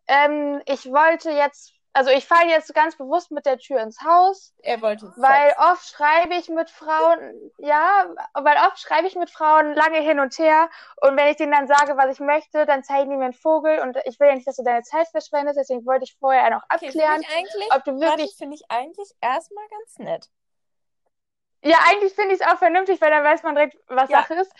Ähm, 0.09 0.62
ich 0.66 0.87
wollte 0.87 1.31
jetzt, 1.33 1.74
also 1.92 2.11
ich 2.11 2.27
falle 2.27 2.51
jetzt 2.51 2.74
ganz 2.74 2.96
bewusst 2.96 3.31
mit 3.31 3.46
der 3.46 3.59
Tür 3.59 3.81
ins 3.83 4.01
Haus, 4.03 4.55
Er 4.62 4.81
wollte 4.83 5.12
weil 5.16 5.53
Sex. 5.53 5.59
oft 5.59 5.85
schreibe 5.88 6.35
ich 6.37 6.48
mit 6.48 6.70
Frauen, 6.70 7.53
ja, 7.59 8.07
weil 8.35 8.57
oft 8.66 8.79
schreibe 8.79 9.09
ich 9.09 9.16
mit 9.16 9.31
Frauen 9.31 9.74
lange 9.74 9.98
hin 10.01 10.20
und 10.20 10.38
her 10.38 10.70
und 11.03 11.16
wenn 11.16 11.29
ich 11.29 11.37
denen 11.37 11.53
dann 11.53 11.66
sage, 11.66 11.96
was 11.96 12.12
ich 12.14 12.20
möchte, 12.20 12.66
dann 12.66 12.85
zeigen 12.85 13.11
die 13.11 13.16
mir 13.16 13.24
einen 13.24 13.33
Vogel 13.35 13.81
und 13.81 13.98
ich 14.05 14.20
will 14.20 14.29
ja 14.29 14.35
nicht, 14.35 14.46
dass 14.46 14.57
du 14.57 14.62
deine 14.62 14.83
Zeit 14.83 15.09
verschwendest, 15.09 15.59
deswegen 15.59 15.85
wollte 15.87 16.05
ich 16.05 16.16
vorher 16.20 16.51
noch 16.51 16.62
Okay, 16.70 16.88
abklären, 16.88 17.20
ich 17.22 17.29
eigentlich, 17.37 17.70
ob 17.72 17.85
du 17.85 18.01
wirklich 18.01 18.37
finde 18.37 18.57
ich 18.57 18.62
eigentlich 18.70 19.11
erstmal 19.20 19.66
ganz 19.70 19.98
nett. 19.98 20.29
Ja, 21.62 21.77
eigentlich 21.88 22.14
finde 22.14 22.35
ich 22.35 22.40
es 22.40 22.46
auch 22.46 22.59
vernünftig, 22.59 23.01
weil 23.01 23.11
dann 23.11 23.24
weiß 23.24 23.42
man 23.42 23.55
direkt, 23.57 23.77
was 23.88 24.09
Ja. 24.11 24.22
Sache 24.22 24.35
ist. 24.35 24.53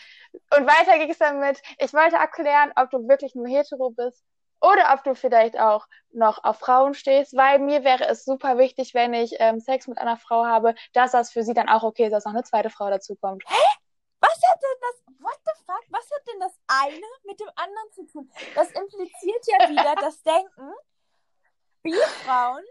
Und 0.57 0.67
weiter 0.67 0.99
ging 0.99 1.11
es 1.11 1.19
dann 1.19 1.39
mit, 1.41 1.63
ich 1.79 1.93
wollte 1.95 2.19
abklären, 2.19 2.73
ob 2.77 2.91
du 2.91 3.07
wirklich 3.09 3.35
nur 3.35 3.47
hetero 3.47 3.91
bist 3.91 4.25
oder 4.61 4.93
ob 4.93 5.05
du 5.05 5.15
vielleicht 5.15 5.59
auch 5.59 5.87
noch 6.11 6.43
auf 6.45 6.59
Frauen 6.59 6.95
stehst, 6.95 7.37
weil 7.37 7.59
mir 7.59 7.85
wäre 7.85 8.09
es 8.09 8.25
super 8.25 8.59
wichtig, 8.59 8.95
wenn 8.95 9.15
ich 9.15 9.37
ähm, 9.39 9.61
Sex 9.61 9.87
mit 9.87 9.99
einer 9.99 10.17
Frau 10.17 10.45
habe, 10.45 10.75
dass 10.93 11.13
das 11.13 11.33
für 11.33 11.43
sie 11.43 11.55
dann 11.55 11.69
auch 11.69 11.83
okay 11.83 12.07
ist, 12.07 12.13
dass 12.13 12.25
noch 12.25 12.33
eine 12.33 12.45
zweite 12.45 12.71
Frau 12.71 12.91
dazu 12.91 13.15
kommt. 13.17 13.45
Was 14.21 14.41
hat 14.51 14.61
denn 14.63 14.79
das, 14.81 15.15
what 15.21 15.39
the 15.45 15.65
fuck, 15.65 15.85
was 15.91 16.11
hat 16.11 16.27
denn 16.27 16.41
das 16.41 16.59
eine 16.67 17.07
mit 17.25 17.39
dem 17.39 17.51
anderen 17.55 17.93
zu 17.93 18.07
tun? 18.07 18.31
Das 18.55 18.71
impliziert 18.73 19.47
ja 19.47 19.69
wieder 19.69 19.95
das 20.01 20.23
Denken, 20.23 20.73
Bi-Frauen 21.83 22.65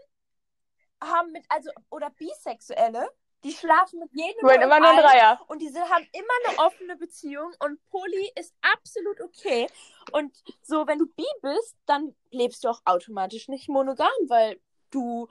haben 1.02 1.32
mit, 1.32 1.44
also, 1.48 1.70
oder 1.90 2.10
Bisexuelle, 2.10 3.08
die 3.44 3.52
schlafen 3.52 4.00
mit 4.00 4.10
jedem 4.12 4.42
wollen 4.42 4.62
immer 4.62 4.80
nur 4.80 4.90
ein 4.90 4.96
Dreier. 4.96 5.40
und 5.46 5.60
die 5.60 5.68
haben 5.68 6.06
immer 6.12 6.34
eine 6.46 6.58
offene 6.58 6.96
Beziehung 6.96 7.52
und 7.60 7.78
Poly 7.90 8.32
ist 8.34 8.52
absolut 8.62 9.20
okay. 9.20 9.68
Und 10.12 10.36
so, 10.62 10.86
wenn 10.86 10.98
du 10.98 11.06
bi 11.06 11.24
bist, 11.42 11.76
dann 11.86 12.14
lebst 12.30 12.64
du 12.64 12.68
auch 12.68 12.80
automatisch 12.84 13.48
nicht 13.48 13.68
monogam, 13.68 14.08
weil 14.26 14.60
du 14.90 15.28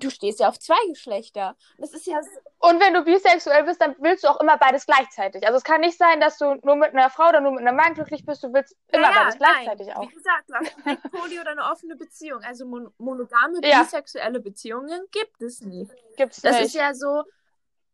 du 0.00 0.10
stehst 0.10 0.40
ja 0.40 0.48
auf 0.48 0.58
zwei 0.58 0.78
Geschlechter. 0.88 1.56
Das 1.78 1.92
ist 1.92 2.06
ja. 2.06 2.20
Und 2.58 2.80
wenn 2.80 2.94
du 2.94 3.04
bisexuell 3.04 3.64
bist, 3.64 3.80
dann 3.80 3.94
willst 3.98 4.24
du 4.24 4.28
auch 4.28 4.40
immer 4.40 4.56
beides 4.58 4.86
gleichzeitig. 4.86 5.46
Also 5.46 5.58
es 5.58 5.64
kann 5.64 5.80
nicht 5.80 5.98
sein, 5.98 6.20
dass 6.20 6.38
du 6.38 6.54
nur 6.62 6.76
mit 6.76 6.90
einer 6.90 7.10
Frau 7.10 7.28
oder 7.28 7.40
nur 7.40 7.52
mit 7.52 7.66
einem 7.66 7.76
Mann 7.76 7.94
glücklich 7.94 8.24
bist. 8.24 8.42
Du 8.42 8.52
willst 8.52 8.76
immer 8.88 9.10
ja, 9.10 9.14
beides 9.22 9.38
gleichzeitig 9.38 9.86
nein. 9.88 9.96
auch. 9.96 10.02
Wie 10.10 10.14
gesagt, 10.14 10.48
du 10.48 10.54
hast 10.54 10.76
eine 10.84 10.96
Poly 11.10 11.40
oder 11.40 11.50
eine 11.52 11.64
offene 11.64 11.96
Beziehung. 11.96 12.42
Also 12.42 12.66
mon 12.66 12.92
monogame 12.98 13.60
Ja. 13.62 13.82
bisexuelle 13.82 14.40
Beziehungen 14.40 15.00
gibt 15.12 15.42
es 15.42 15.60
nicht. 15.60 15.92
Gibt's 16.16 16.40
Das 16.40 16.56
nicht. 16.56 16.66
ist 16.66 16.74
ja 16.74 16.94
so, 16.94 17.22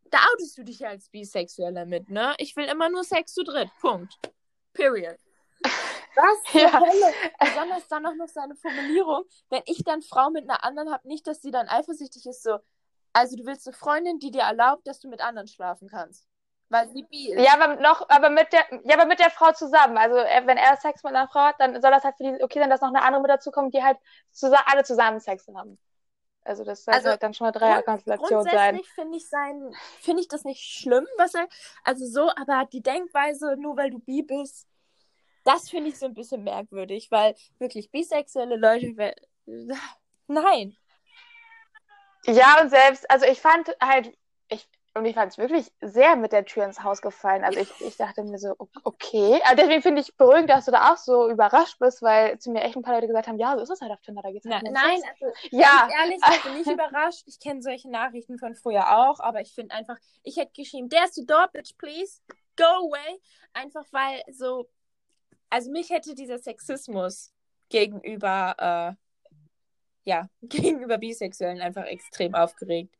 da 0.05 0.19
outest 0.33 0.57
du 0.57 0.63
dich 0.63 0.79
ja 0.79 0.89
als 0.89 1.09
Bisexueller 1.09 1.85
mit, 1.85 2.09
ne? 2.09 2.33
Ich 2.37 2.55
will 2.55 2.65
immer 2.65 2.89
nur 2.89 3.03
Sex 3.03 3.33
zu 3.33 3.43
dritt. 3.43 3.69
Punkt. 3.81 4.13
Period. 4.73 5.17
Was 6.15 6.53
Ja. 6.53 6.79
Besonders 7.39 7.87
dann 7.87 8.05
auch 8.05 8.15
noch 8.15 8.27
seine 8.27 8.55
Formulierung, 8.55 9.23
wenn 9.49 9.63
ich 9.65 9.83
dann 9.83 10.01
Frau 10.01 10.29
mit 10.29 10.49
einer 10.49 10.63
anderen 10.63 10.91
habe, 10.91 11.07
nicht, 11.07 11.25
dass 11.27 11.41
sie 11.41 11.51
dann 11.51 11.67
eifersüchtig 11.67 12.25
ist, 12.25 12.43
so, 12.43 12.59
also 13.13 13.35
du 13.35 13.45
willst 13.45 13.67
eine 13.67 13.75
Freundin, 13.75 14.19
die 14.19 14.31
dir 14.31 14.41
erlaubt, 14.41 14.87
dass 14.87 14.99
du 14.99 15.07
mit 15.07 15.21
anderen 15.21 15.47
schlafen 15.47 15.87
kannst. 15.87 16.27
Weil 16.69 16.89
sie 16.89 17.03
bi 17.03 17.31
ist. 17.31 17.45
Ja, 17.45 17.53
aber 17.53 17.79
noch, 17.81 18.09
aber 18.09 18.29
mit 18.31 18.51
der, 18.51 18.65
ja, 18.83 18.95
aber 18.95 19.05
mit 19.05 19.19
der 19.19 19.29
Frau 19.29 19.51
zusammen. 19.51 19.97
Also 19.97 20.15
er, 20.17 20.47
wenn 20.47 20.57
er 20.57 20.75
Sex 20.77 21.03
mit 21.03 21.13
einer 21.13 21.27
Frau 21.27 21.41
hat, 21.41 21.55
dann 21.59 21.79
soll 21.79 21.91
das 21.91 22.03
halt 22.03 22.15
für 22.17 22.23
die 22.23 22.43
okay 22.43 22.59
sein, 22.59 22.69
dass 22.69 22.81
noch 22.81 22.89
eine 22.89 23.03
andere 23.03 23.21
mit 23.21 23.29
dazu 23.29 23.51
kommt, 23.51 23.75
die 23.75 23.83
halt 23.83 23.97
zusammen, 24.31 24.63
alle 24.65 24.83
zusammen 24.83 25.19
Sex 25.19 25.47
haben. 25.55 25.77
Also 26.45 26.63
das 26.63 26.83
sollte 26.83 26.97
Also 26.97 27.09
halt 27.09 27.23
dann 27.23 27.33
schon 27.33 27.45
eine 27.47 27.53
Dreierkonstellation 27.53 28.43
sein. 28.43 28.51
Grundsätzlich 28.51 28.89
finde 28.93 29.17
ich 29.17 29.29
sein, 29.29 29.71
finde 30.01 30.21
ich 30.21 30.27
das 30.27 30.43
nicht 30.43 30.61
schlimm, 30.61 31.07
was 31.17 31.33
er, 31.35 31.47
also 31.83 32.05
so, 32.05 32.29
aber 32.35 32.67
die 32.71 32.81
Denkweise, 32.81 33.55
nur 33.57 33.77
weil 33.77 33.91
du 33.91 33.99
bi 33.99 34.23
bist, 34.23 34.67
das 35.43 35.69
finde 35.69 35.89
ich 35.89 35.99
so 35.99 36.05
ein 36.05 36.13
bisschen 36.13 36.43
merkwürdig, 36.43 37.11
weil 37.11 37.35
wirklich 37.59 37.91
bisexuelle 37.91 38.55
Leute, 38.55 39.15
nein. 40.27 40.75
Ja, 42.25 42.61
und 42.61 42.69
selbst, 42.69 43.09
also 43.11 43.25
ich 43.25 43.41
fand 43.41 43.75
halt, 43.81 44.15
ich, 44.47 44.67
und 44.95 45.05
ich 45.05 45.15
fand 45.15 45.31
es 45.31 45.37
wirklich 45.37 45.71
sehr 45.81 46.15
mit 46.15 46.31
der 46.31 46.45
Tür 46.45 46.65
ins 46.65 46.83
Haus 46.83 47.01
gefallen. 47.01 47.43
Also 47.43 47.59
ich, 47.59 47.81
ich 47.81 47.97
dachte 47.97 48.23
mir 48.23 48.37
so, 48.37 48.55
okay. 48.83 49.41
Aber 49.43 49.55
deswegen 49.55 49.81
finde 49.81 50.01
ich 50.01 50.15
beruhigend, 50.15 50.49
dass 50.49 50.65
du 50.65 50.71
da 50.71 50.93
auch 50.93 50.97
so 50.97 51.29
überrascht 51.29 51.79
bist, 51.79 52.01
weil 52.01 52.37
zu 52.37 52.51
mir 52.51 52.61
echt 52.61 52.75
ein 52.75 52.83
paar 52.83 52.93
Leute 52.93 53.07
gesagt 53.07 53.27
haben, 53.27 53.39
ja, 53.39 53.55
so 53.57 53.63
ist 53.63 53.71
es 53.71 53.81
halt 53.81 53.91
auf 53.91 54.01
Tinder, 54.01 54.21
da 54.21 54.31
geht's 54.31 54.47
halt 54.47 54.63
um 54.63 54.71
nein, 54.71 55.01
also 55.09 55.33
Ja, 55.51 55.89
ehrlich, 55.99 56.19
ich 56.31 56.43
bin 56.43 56.53
nicht 56.53 56.67
überrascht. 56.71 57.23
Ich 57.25 57.39
kenne 57.39 57.61
solche 57.61 57.89
Nachrichten 57.89 58.37
von 58.37 58.55
früher 58.55 58.97
auch, 58.97 59.19
aber 59.19 59.41
ich 59.41 59.53
finde 59.53 59.73
einfach, 59.73 59.97
ich 60.21 60.37
hätte 60.37 60.51
geschrieben, 60.55 60.89
there's 60.89 61.15
the 61.15 61.25
door, 61.25 61.47
bitch, 61.51 61.75
please, 61.77 62.21
go 62.55 62.63
away. 62.63 63.19
Einfach 63.53 63.85
weil 63.91 64.21
so, 64.31 64.69
also 65.53 65.71
mich 65.71 65.89
hätte 65.89 66.15
dieser 66.15 66.39
Sexismus 66.39 67.31
gegenüber, 67.69 68.95
äh, 68.95 70.09
ja, 70.09 70.27
gegenüber 70.41 70.97
Bisexuellen 70.97 71.61
einfach 71.61 71.85
extrem 71.85 72.35
aufgeregt. 72.35 72.95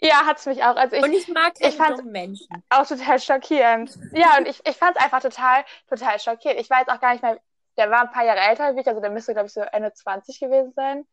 ja, 0.00 0.26
hat's 0.26 0.46
mich 0.46 0.62
auch. 0.64 0.76
Also 0.76 0.96
ich, 0.96 1.02
Und 1.02 1.12
ich 1.12 1.28
mag 1.28 1.54
keine 1.54 1.70
ich 1.70 1.76
fand's- 1.76 2.02
Menschen. 2.02 2.48
auch 2.68 2.86
total 2.86 3.18
schockierend. 3.20 3.96
Ja, 4.12 4.36
und 4.38 4.46
ich, 4.48 4.60
ich 4.66 4.76
fand 4.76 4.96
es 4.96 5.02
einfach 5.02 5.22
total, 5.22 5.64
total 5.88 6.18
schockierend. 6.20 6.60
Ich 6.60 6.68
weiß 6.68 6.88
auch 6.88 7.00
gar 7.00 7.12
nicht 7.12 7.22
mehr, 7.22 7.40
der 7.78 7.90
war 7.90 8.00
ein 8.02 8.10
paar 8.10 8.24
Jahre 8.24 8.40
älter 8.40 8.64
als 8.64 8.76
ich, 8.78 8.86
also 8.86 9.00
der 9.00 9.10
müsste, 9.10 9.32
glaube 9.32 9.46
ich, 9.46 9.52
so 9.52 9.60
Ende 9.60 9.92
20 9.92 10.40
gewesen 10.40 10.72
sein. 10.74 11.06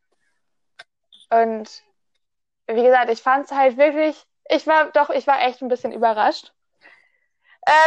Und 1.30 1.84
wie 2.68 2.84
gesagt, 2.84 3.10
ich 3.12 3.22
fand 3.22 3.46
es 3.46 3.52
halt 3.52 3.78
wirklich, 3.78 4.22
ich 4.50 4.66
war 4.68 4.92
doch, 4.92 5.10
ich 5.10 5.28
war 5.28 5.42
echt 5.46 5.62
ein 5.62 5.68
bisschen 5.68 5.92
überrascht. 5.92 6.54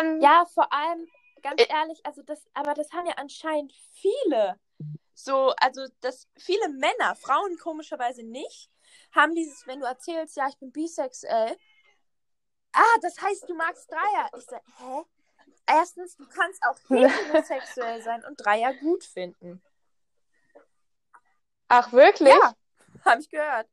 Ähm, 0.00 0.20
Ja, 0.20 0.44
vor 0.54 0.72
allem, 0.72 1.06
ganz 1.48 1.62
Ich- 1.62 1.70
ehrlich, 1.70 2.04
also 2.04 2.22
das, 2.22 2.44
aber 2.54 2.74
das 2.74 2.92
haben 2.92 3.06
ja 3.06 3.14
anscheinend 3.16 3.72
viele. 3.94 4.58
So, 5.14 5.54
also 5.58 5.86
das 6.00 6.28
viele 6.36 6.68
Männer, 6.68 7.14
Frauen 7.16 7.56
komischerweise 7.58 8.22
nicht, 8.22 8.70
haben 9.12 9.34
dieses, 9.34 9.66
wenn 9.66 9.80
du 9.80 9.86
erzählst, 9.86 10.36
ja, 10.36 10.48
ich 10.48 10.58
bin 10.58 10.72
bisexuell. 10.72 11.56
Ah, 12.72 12.98
das 13.00 13.20
heißt, 13.20 13.48
du 13.48 13.54
magst 13.54 13.90
Dreier. 13.90 14.30
Ich 14.36 14.44
sag, 14.44 14.62
hä? 14.78 15.04
Erstens, 15.66 16.16
du 16.16 16.26
kannst 16.28 16.62
auch 16.64 16.76
heterosexuell 16.90 18.02
sein 18.02 18.24
und 18.24 18.36
Dreier 18.36 18.74
gut 18.74 19.04
finden. 19.04 19.62
ach, 21.68 21.92
wirklich? 21.92 22.28
Ja, 22.34 22.54
habe 23.04 23.20
ich 23.20 23.30
gehört. 23.30 23.68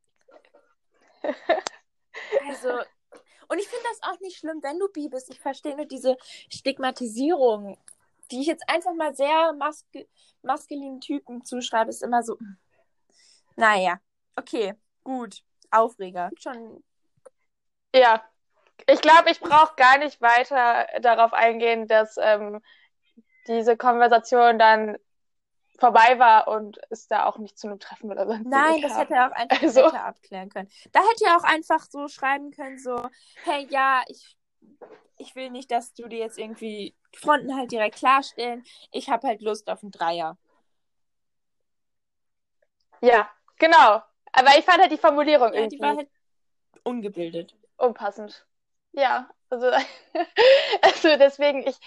Also, 2.47 2.83
und 3.53 3.59
ich 3.59 3.67
finde 3.67 3.85
das 3.87 4.01
auch 4.09 4.19
nicht 4.19 4.37
schlimm, 4.39 4.63
wenn 4.63 4.79
du 4.79 4.87
bi 4.89 5.09
bist. 5.09 5.29
Ich 5.29 5.39
verstehe 5.39 5.75
nur 5.75 5.85
diese 5.85 6.17
Stigmatisierung, 6.49 7.77
die 8.31 8.41
ich 8.41 8.47
jetzt 8.47 8.67
einfach 8.67 8.95
mal 8.95 9.13
sehr 9.13 9.53
maske 9.53 10.07
maskulinen 10.41 10.99
Typen 10.99 11.45
zuschreibe, 11.45 11.91
ist 11.91 12.01
immer 12.01 12.23
so, 12.23 12.37
hm, 12.39 12.57
naja, 13.55 13.99
okay, 14.35 14.73
gut, 15.03 15.43
Aufreger, 15.69 16.31
schon, 16.39 16.83
Ja. 17.95 18.23
Ich 18.87 19.01
glaube, 19.01 19.29
ich 19.29 19.39
brauche 19.39 19.75
gar 19.75 19.99
nicht 19.99 20.19
weiter 20.19 20.87
darauf 21.01 21.31
eingehen, 21.31 21.87
dass 21.87 22.17
ähm, 22.19 22.59
diese 23.47 23.77
Konversation 23.77 24.57
dann 24.57 24.97
vorbei 25.83 26.17
war 26.17 26.47
und 26.47 26.79
es 26.89 27.07
da 27.07 27.25
auch 27.25 27.37
nicht 27.37 27.57
zu 27.59 27.67
einem 27.67 27.79
Treffen 27.79 28.09
oder 28.09 28.25
so 28.25 28.33
nein, 28.43 28.81
das 28.81 28.97
hätte 28.97 29.15
er 29.15 29.27
auch 29.27 29.35
einfach 29.35 29.61
Also- 29.61 29.85
abklären 29.87 30.49
können. 30.49 30.69
Da 30.93 31.01
hätte 31.01 31.25
er 31.25 31.35
auch 31.37 31.43
einfach 31.43 31.83
so 31.89 32.07
schreiben 32.07 32.51
können, 32.51 32.79
so, 32.79 33.09
hey, 33.43 33.67
ja, 33.69 34.01
ich, 34.07 34.37
ich 35.17 35.35
will 35.35 35.49
nicht, 35.49 35.71
dass 35.71 35.93
du 35.93 36.07
dir 36.07 36.19
jetzt 36.19 36.37
irgendwie 36.39 36.95
Fronten 37.13 37.53
halt 37.55 37.71
direkt 37.71 37.97
klarstellen. 37.97 38.63
Ich 38.91 39.09
habe 39.09 39.27
halt 39.27 39.41
Lust 39.41 39.69
auf 39.69 39.83
einen 39.83 39.91
Dreier. 39.91 40.37
Ja, 43.01 43.29
genau. 43.57 44.01
Aber 44.31 44.57
ich 44.57 44.63
fand 44.65 44.79
halt 44.79 44.91
die 44.91 44.97
Formulierung 44.97 45.49
Ja, 45.53 45.59
irgendwie 45.59 45.75
die 45.77 45.81
war 45.81 45.97
halt 45.97 46.09
ungebildet. 46.83 47.55
unpassend. 47.77 48.45
Ja, 48.93 49.29
also, 49.49 49.69
also 50.81 51.17
deswegen, 51.17 51.67
ich, 51.67 51.77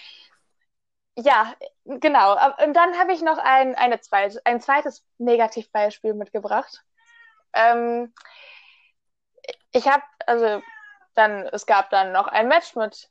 ja, 1.17 1.53
genau. 1.85 2.33
Und 2.63 2.73
dann 2.73 2.97
habe 2.97 3.11
ich 3.11 3.21
noch 3.21 3.39
ein, 3.39 3.75
eine 3.75 3.99
zweite, 3.99 4.39
ein 4.45 4.61
zweites 4.61 5.03
Negativbeispiel 5.17 6.13
mitgebracht. 6.13 6.83
Ähm, 7.53 8.13
ich 9.71 9.87
habe, 9.87 10.03
also 10.25 10.61
dann, 11.15 11.47
es 11.47 11.65
gab 11.65 11.89
dann 11.89 12.11
noch 12.11 12.27
ein 12.27 12.47
Match 12.47 12.75
mit 12.75 13.09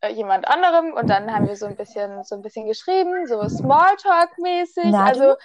äh, 0.00 0.12
jemand 0.12 0.46
anderem 0.46 0.92
und 0.92 1.10
dann 1.10 1.32
haben 1.32 1.46
wir 1.46 1.56
so 1.56 1.66
ein 1.66 1.76
bisschen, 1.76 2.22
so 2.24 2.36
ein 2.36 2.42
bisschen 2.42 2.66
geschrieben, 2.66 3.26
so 3.26 3.40
Smalltalk-mäßig. 3.40 4.94
Also, 4.94 5.36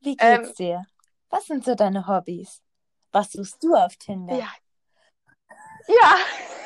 Wie 0.00 0.16
Ähm, 0.18 0.42
geht's 0.42 0.54
dir? 0.54 0.84
Was 1.30 1.46
sind 1.46 1.64
so 1.64 1.74
deine 1.74 2.06
Hobbys? 2.08 2.62
Was 3.12 3.30
suchst 3.32 3.62
du 3.62 3.74
auf 3.74 3.96
Tinder? 3.96 4.36
ja. 4.36 4.48
Ja, 5.86 6.16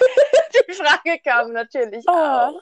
die 0.68 0.72
Frage 0.74 1.18
kam 1.20 1.52
natürlich 1.52 2.04
Oh. 2.08 2.12
auch. 2.12 2.60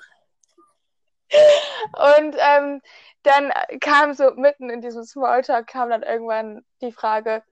Und 1.93 2.37
ähm, 2.39 2.81
dann 3.23 3.53
kam 3.81 4.15
so 4.15 4.31
mitten 4.35 4.71
in 4.71 4.81
diesem 4.81 5.05
Smalltalk 5.05 5.67
kam 5.67 5.91
dann 5.91 6.03
irgendwann 6.03 6.65
die 6.81 6.93
Frage, 6.93 7.43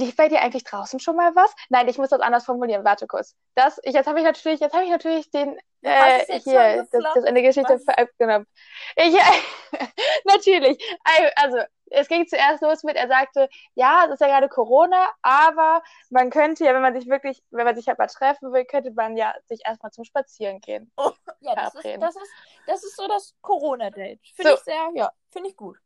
lief 0.00 0.16
bei 0.16 0.28
dir 0.28 0.40
eigentlich 0.40 0.64
draußen 0.64 0.98
schon 1.00 1.16
mal 1.16 1.34
was? 1.36 1.54
Nein, 1.68 1.88
ich 1.88 1.98
muss 1.98 2.08
das 2.08 2.20
anders 2.20 2.44
formulieren. 2.44 2.84
Warte 2.84 3.06
kurz. 3.06 3.36
Das, 3.54 3.78
ich, 3.82 3.94
jetzt 3.94 4.06
habe 4.06 4.18
ich 4.18 4.24
natürlich, 4.24 4.60
jetzt 4.60 4.74
habe 4.74 4.84
ich 4.84 4.90
natürlich 4.90 5.30
den 5.30 5.58
äh, 5.82 6.40
hier 6.40 6.86
das, 6.90 7.02
das 7.14 7.24
in 7.24 7.34
der. 7.34 7.44
Geschichte 7.44 7.74
Was? 7.74 7.84
vergenommen. 7.84 8.46
Ich, 8.96 9.14
natürlich. 10.24 10.78
Also 11.36 11.58
es 11.90 12.08
ging 12.08 12.26
zuerst 12.26 12.62
los 12.62 12.82
mit, 12.82 12.96
er 12.96 13.08
sagte, 13.08 13.48
ja, 13.74 14.04
es 14.06 14.12
ist 14.12 14.20
ja 14.20 14.28
gerade 14.28 14.48
Corona, 14.48 15.08
aber 15.22 15.82
man 16.08 16.30
könnte 16.30 16.64
ja, 16.64 16.74
wenn 16.74 16.82
man 16.82 16.94
sich 16.94 17.08
wirklich, 17.08 17.42
wenn 17.50 17.64
man 17.64 17.74
sich 17.74 17.88
halt 17.88 17.98
mal 17.98 18.06
treffen 18.06 18.52
will, 18.52 18.64
könnte 18.64 18.92
man 18.92 19.16
ja 19.16 19.34
sich 19.46 19.60
erstmal 19.64 19.92
zum 19.92 20.04
Spazieren 20.04 20.60
gehen. 20.60 20.92
Ja, 21.40 21.54
das 21.54 21.74
ist, 21.74 21.84
das 21.84 22.16
ist, 22.16 22.32
das 22.66 22.84
ist 22.84 22.96
so 22.96 23.08
das 23.08 23.34
Corona-Date. 23.40 24.20
Finde 24.34 24.50
So. 24.50 24.56
ich 24.56 24.60
sehr, 24.62 24.90
ja, 24.94 25.10
finde 25.30 25.48
ich 25.48 25.56
gut. 25.56 25.78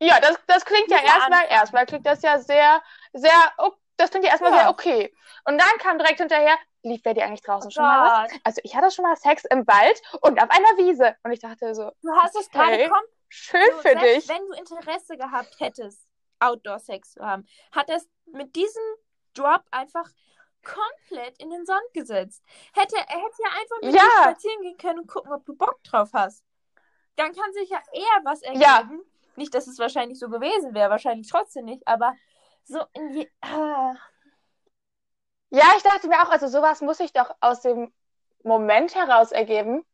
Ja, 0.00 0.18
das, 0.20 0.36
das 0.46 0.64
klingt 0.64 0.90
ja 0.90 0.98
erstmal, 1.02 1.44
erstmal 1.48 1.86
klingt 1.86 2.06
das 2.06 2.22
ja 2.22 2.38
sehr, 2.38 2.82
sehr, 3.12 3.52
oh, 3.58 3.72
das 3.96 4.10
klingt 4.10 4.24
ja 4.24 4.30
erstmal 4.32 4.52
Ja. 4.52 4.58
sehr 4.60 4.70
okay. 4.70 5.14
Und 5.44 5.58
dann 5.58 5.78
kam 5.78 5.98
direkt 5.98 6.20
hinterher, 6.20 6.56
lief 6.82 7.02
bei 7.02 7.12
dir 7.12 7.24
eigentlich 7.24 7.42
draußen 7.42 7.70
schon 7.70 7.84
mal 7.84 8.24
was? 8.24 8.40
Also 8.44 8.60
ich 8.64 8.74
hatte 8.74 8.90
schon 8.90 9.04
mal 9.04 9.16
Sex 9.16 9.44
im 9.44 9.66
Wald 9.66 10.00
und 10.22 10.42
auf 10.42 10.50
einer 10.50 10.78
Wiese. 10.78 11.14
Und 11.22 11.32
ich 11.32 11.40
dachte 11.40 11.74
so, 11.74 11.90
du 12.02 12.10
hast 12.22 12.34
es 12.36 12.50
gerade 12.50 12.72
Okay. 12.72 12.88
komplett 12.88 13.10
schön 13.28 13.60
so, 13.76 13.88
für 13.88 13.96
dich. 13.96 14.28
wenn 14.28 14.46
du 14.46 14.52
Interesse 14.54 15.16
gehabt 15.18 15.60
hättest, 15.60 16.06
Outdoor-Sex 16.40 17.12
zu 17.12 17.20
haben, 17.24 17.46
hat 17.72 17.90
er 17.90 17.96
es 17.96 18.08
mit 18.32 18.56
diesem 18.56 18.82
Drop 19.34 19.62
einfach 19.70 20.08
komplett 20.64 21.38
in 21.38 21.50
den 21.50 21.64
Sand 21.66 21.84
gesetzt. 21.92 22.42
Hätte, 22.74 22.96
er 22.96 23.02
hätte 23.02 23.42
ja 23.44 23.50
einfach 23.60 23.76
mit 23.82 23.94
Ja. 23.94 24.02
dir 24.02 24.10
spazieren 24.10 24.62
gehen 24.62 24.76
können 24.78 24.98
und 25.00 25.06
gucken, 25.08 25.32
ob 25.32 25.44
du 25.44 25.54
Bock 25.54 25.82
drauf 25.84 26.10
hast. 26.14 26.44
Dann 27.16 27.34
kann 27.34 27.52
sich 27.52 27.68
ja 27.68 27.80
eher 27.92 28.24
was 28.24 28.40
ergeben. 28.42 28.62
Ja. 28.62 28.88
Nicht, 29.36 29.54
dass 29.54 29.66
es 29.66 29.78
wahrscheinlich 29.78 30.18
so 30.18 30.28
gewesen 30.28 30.74
wäre, 30.74 30.90
wahrscheinlich 30.90 31.28
trotzdem 31.28 31.64
nicht, 31.64 31.86
aber 31.86 32.14
so 32.64 32.80
in 32.92 33.10
je. 33.14 33.28
Ah. 33.40 33.94
Ja, 35.50 35.64
ich 35.76 35.82
dachte 35.82 36.08
mir 36.08 36.22
auch, 36.22 36.30
also 36.30 36.46
sowas 36.46 36.80
muss 36.80 36.98
sich 36.98 37.12
doch 37.12 37.34
aus 37.40 37.62
dem 37.62 37.92
Moment 38.42 38.94
heraus 38.94 39.32
ergeben. 39.32 39.84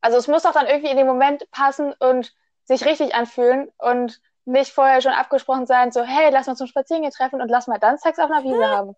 Also 0.00 0.18
es 0.18 0.28
muss 0.28 0.42
doch 0.42 0.52
dann 0.52 0.66
irgendwie 0.66 0.90
in 0.90 0.96
dem 0.96 1.06
Moment 1.06 1.50
passen 1.50 1.94
und 1.98 2.34
sich 2.64 2.84
richtig 2.84 3.14
anfühlen. 3.14 3.70
Und 3.78 4.20
nicht 4.44 4.72
vorher 4.72 5.00
schon 5.00 5.12
abgesprochen 5.12 5.66
sein, 5.66 5.92
so, 5.92 6.02
hey, 6.02 6.30
lass 6.30 6.46
mal 6.46 6.56
zum 6.56 6.66
Spazierengehen 6.66 7.12
treffen 7.12 7.40
und 7.40 7.48
lass 7.48 7.66
mal 7.66 7.78
dann 7.78 7.98
Sex 7.98 8.18
auf 8.18 8.30
einer 8.30 8.42
Wiese 8.42 8.66
haben. 8.66 8.96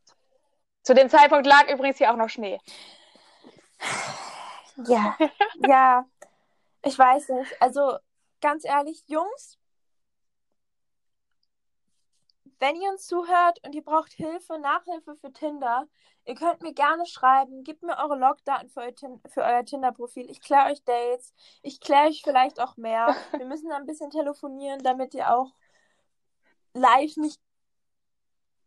Zu 0.82 0.94
dem 0.94 1.08
Zeitpunkt 1.08 1.46
lag 1.46 1.68
übrigens 1.68 1.98
hier 1.98 2.10
auch 2.10 2.16
noch 2.16 2.28
Schnee. 2.28 2.58
Ja, 4.86 5.16
ja. 5.66 6.04
Ich 6.82 6.98
weiß 6.98 7.28
nicht. 7.30 7.62
Also, 7.62 7.96
ganz 8.40 8.64
ehrlich, 8.64 9.02
Jungs, 9.06 9.58
wenn 12.60 12.76
ihr 12.76 12.90
uns 12.90 13.06
zuhört 13.06 13.60
und 13.64 13.74
ihr 13.74 13.82
braucht 13.82 14.12
Hilfe, 14.12 14.58
Nachhilfe 14.58 15.16
für 15.16 15.32
Tinder, 15.32 15.86
ihr 16.24 16.34
könnt 16.34 16.62
mir 16.62 16.72
gerne 16.72 17.06
schreiben. 17.06 17.64
Gebt 17.64 17.82
mir 17.82 17.96
eure 17.98 18.16
Logdaten 18.16 18.68
für 18.68 18.80
euer, 18.80 18.94
Tin 18.94 19.20
für 19.28 19.42
euer 19.42 19.64
Tinder-Profil. 19.64 20.30
Ich 20.30 20.40
kläre 20.40 20.70
euch 20.70 20.82
Dates. 20.84 21.34
Ich 21.62 21.80
kläre 21.80 22.08
euch 22.08 22.22
vielleicht 22.22 22.60
auch 22.60 22.76
mehr. 22.76 23.14
Wir 23.32 23.46
müssen 23.46 23.70
ein 23.72 23.86
bisschen 23.86 24.10
telefonieren, 24.10 24.82
damit 24.82 25.14
ihr 25.14 25.30
auch 25.34 25.52
live 26.74 27.16
nicht 27.16 27.40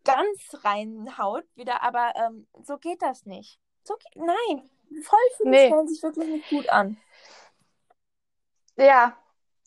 ganz 0.03 0.63
reinhaut 0.63 1.45
wieder. 1.55 1.83
Aber 1.83 2.13
ähm, 2.15 2.47
so 2.63 2.77
geht 2.77 3.01
das 3.01 3.25
nicht. 3.25 3.59
So 3.83 3.95
geht, 3.95 4.15
nein, 4.15 4.69
voll 5.03 5.19
viele 5.37 5.49
Nee. 5.49 5.67
stellen 5.67 5.87
sich 5.87 6.03
wirklich 6.03 6.27
nicht 6.27 6.49
gut 6.49 6.69
an. 6.69 6.97
Ja, 8.75 9.17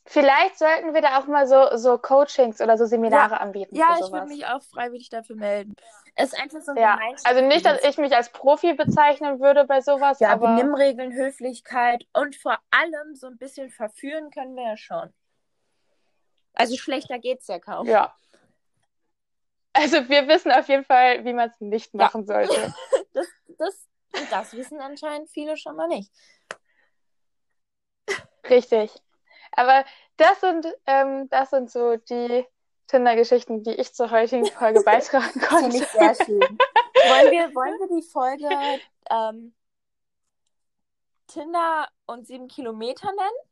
vielleicht 0.06 0.58
sollten 0.58 0.94
wir 0.94 1.02
da 1.02 1.18
auch 1.18 1.26
mal 1.26 1.46
so, 1.46 1.76
so 1.76 1.98
Coachings 1.98 2.60
oder 2.60 2.76
so 2.76 2.86
Seminare 2.86 3.40
anbieten 3.40 3.76
Ja, 3.76 3.96
ich 4.00 4.10
würde 4.12 4.26
mich 4.26 4.46
auch 4.46 4.62
freiwillig 4.62 5.08
dafür 5.08 5.36
melden. 5.36 5.74
Es 6.14 6.32
ist 6.32 6.40
einfach 6.40 6.60
so 6.60 6.72
ein 6.72 6.76
Ja, 6.78 6.98
also 7.24 7.40
nicht, 7.40 7.64
dass 7.64 7.82
ich 7.84 7.96
mich 7.98 8.14
als 8.14 8.30
Profi 8.30 8.74
bezeichnen 8.74 9.40
würde 9.40 9.64
bei 9.64 9.80
sowas, 9.80 10.20
Ja, 10.20 10.30
aber 10.32 10.56
Benimmregeln, 10.56 11.12
Höflichkeit 11.12 12.06
und 12.12 12.36
vor 12.36 12.58
allem 12.70 13.14
so 13.14 13.26
ein 13.26 13.38
bisschen 13.38 13.70
verführen 13.70 14.30
können 14.30 14.54
wir 14.56 14.64
ja 14.64 14.76
schon. 14.76 15.12
Also 16.54 16.76
schlechter 16.76 17.18
geht's 17.18 17.46
ja 17.46 17.58
kaum. 17.58 17.86
ja. 17.86 18.14
Also 19.72 20.08
wir 20.08 20.26
wissen 20.26 20.50
auf 20.50 20.68
jeden 20.68 20.84
Fall, 20.84 21.24
wie 21.24 21.32
man 21.32 21.48
es 21.48 21.60
nicht 21.60 21.94
Ja. 21.94 22.00
machen 22.06 22.26
sollte. 22.26 22.74
Das, 23.12 23.26
das, 23.58 23.88
das 24.30 24.52
wissen 24.54 24.80
anscheinend 24.80 25.30
viele 25.30 25.56
schon 25.56 25.76
mal 25.76 25.88
nicht. 25.88 26.12
Richtig. 28.48 28.90
Aber 29.52 29.84
das 30.16 30.40
sind, 30.40 30.66
ähm, 30.86 31.28
das 31.28 31.50
sind 31.50 31.70
so 31.70 31.96
die 31.96 32.46
Tinder-Geschichten, 32.86 33.62
die 33.62 33.74
ich 33.74 33.92
zur 33.94 34.10
heutigen 34.10 34.46
Folge 34.46 34.80
beitragen 34.84 35.30
Finde 35.30 35.46
konnte. 35.46 35.76
ich 35.76 35.86
sehr 35.86 36.14
schön. 36.14 36.40
wollen, 36.40 37.30
wir, 37.30 37.54
wollen 37.54 37.78
wir 37.78 37.88
die 37.96 38.06
Folge 38.06 38.48
ähm, 39.10 39.54
Tinder 41.26 41.88
und 42.06 42.26
sieben 42.26 42.48
Kilometer 42.48 43.06
nennen? 43.06 43.50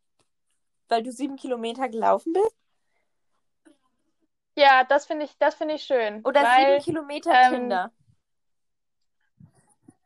Weil 0.89 1.03
du 1.03 1.13
sieben 1.13 1.37
Kilometer 1.37 1.89
gelaufen 1.89 2.33
bist? 2.33 2.57
Ja, 4.57 4.85
das 4.85 5.07
finde 5.07 5.27
ich, 5.27 5.37
das 5.39 5.55
finde 5.55 5.75
ich 5.75 5.85
schön. 5.85 6.23
Oder 6.25 6.43
weil, 6.43 6.81
sieben 6.81 6.97
Kilometer 6.97 7.31
ähm, 7.33 7.53
Tinder? 7.53 7.93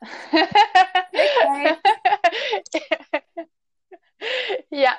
ja. 4.70 4.98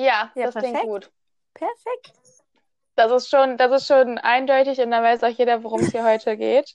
Ja, 0.00 0.32
Ja, 0.34 0.46
das 0.46 0.56
klingt 0.56 0.74
perfekt. 0.74 0.86
gut. 0.86 1.12
Perfekt. 1.54 2.12
Das 2.96 3.12
ist 3.12 3.28
schon, 3.28 3.56
das 3.56 3.82
ist 3.82 3.86
schon 3.86 4.18
eindeutig 4.18 4.80
und 4.80 4.90
dann 4.90 5.02
weiß 5.02 5.22
auch 5.24 5.28
jeder, 5.28 5.62
worum 5.62 5.80
es 5.80 5.90
hier 5.90 6.04
heute 6.04 6.36
geht. 6.36 6.74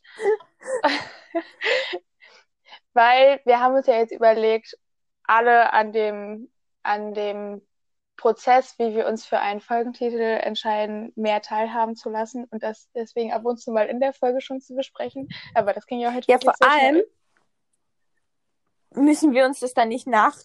Weil 2.93 3.41
wir 3.45 3.59
haben 3.59 3.75
uns 3.75 3.88
ja 3.88 3.97
jetzt 3.97 4.11
überlegt, 4.13 4.77
alle 5.23 5.73
an 5.73 5.91
dem, 5.91 6.49
an 6.83 7.13
dem 7.13 7.61
Prozess, 8.15 8.75
wie 8.77 8.95
wir 8.95 9.07
uns 9.07 9.25
für 9.25 9.39
einen 9.39 9.59
Folgentitel 9.59 10.21
entscheiden, 10.21 11.11
mehr 11.15 11.41
teilhaben 11.41 11.95
zu 11.95 12.09
lassen 12.09 12.45
und 12.45 12.63
das 12.63 12.89
deswegen 12.95 13.33
ab 13.33 13.43
und 13.45 13.57
zu 13.57 13.71
mal 13.71 13.88
in 13.88 13.99
der 13.99 14.13
Folge 14.13 14.39
schon 14.39 14.61
zu 14.61 14.75
besprechen. 14.75 15.27
Aber 15.53 15.73
das 15.73 15.85
ging 15.85 15.99
ja 15.99 16.13
heute 16.13 16.31
Ja, 16.31 16.39
vor 16.39 16.55
schnell. 16.55 16.69
allem 16.69 17.03
müssen 18.93 19.33
wir 19.33 19.45
uns 19.45 19.59
das 19.59 19.73
dann 19.73 19.89
nicht 19.89 20.07
nach, 20.07 20.35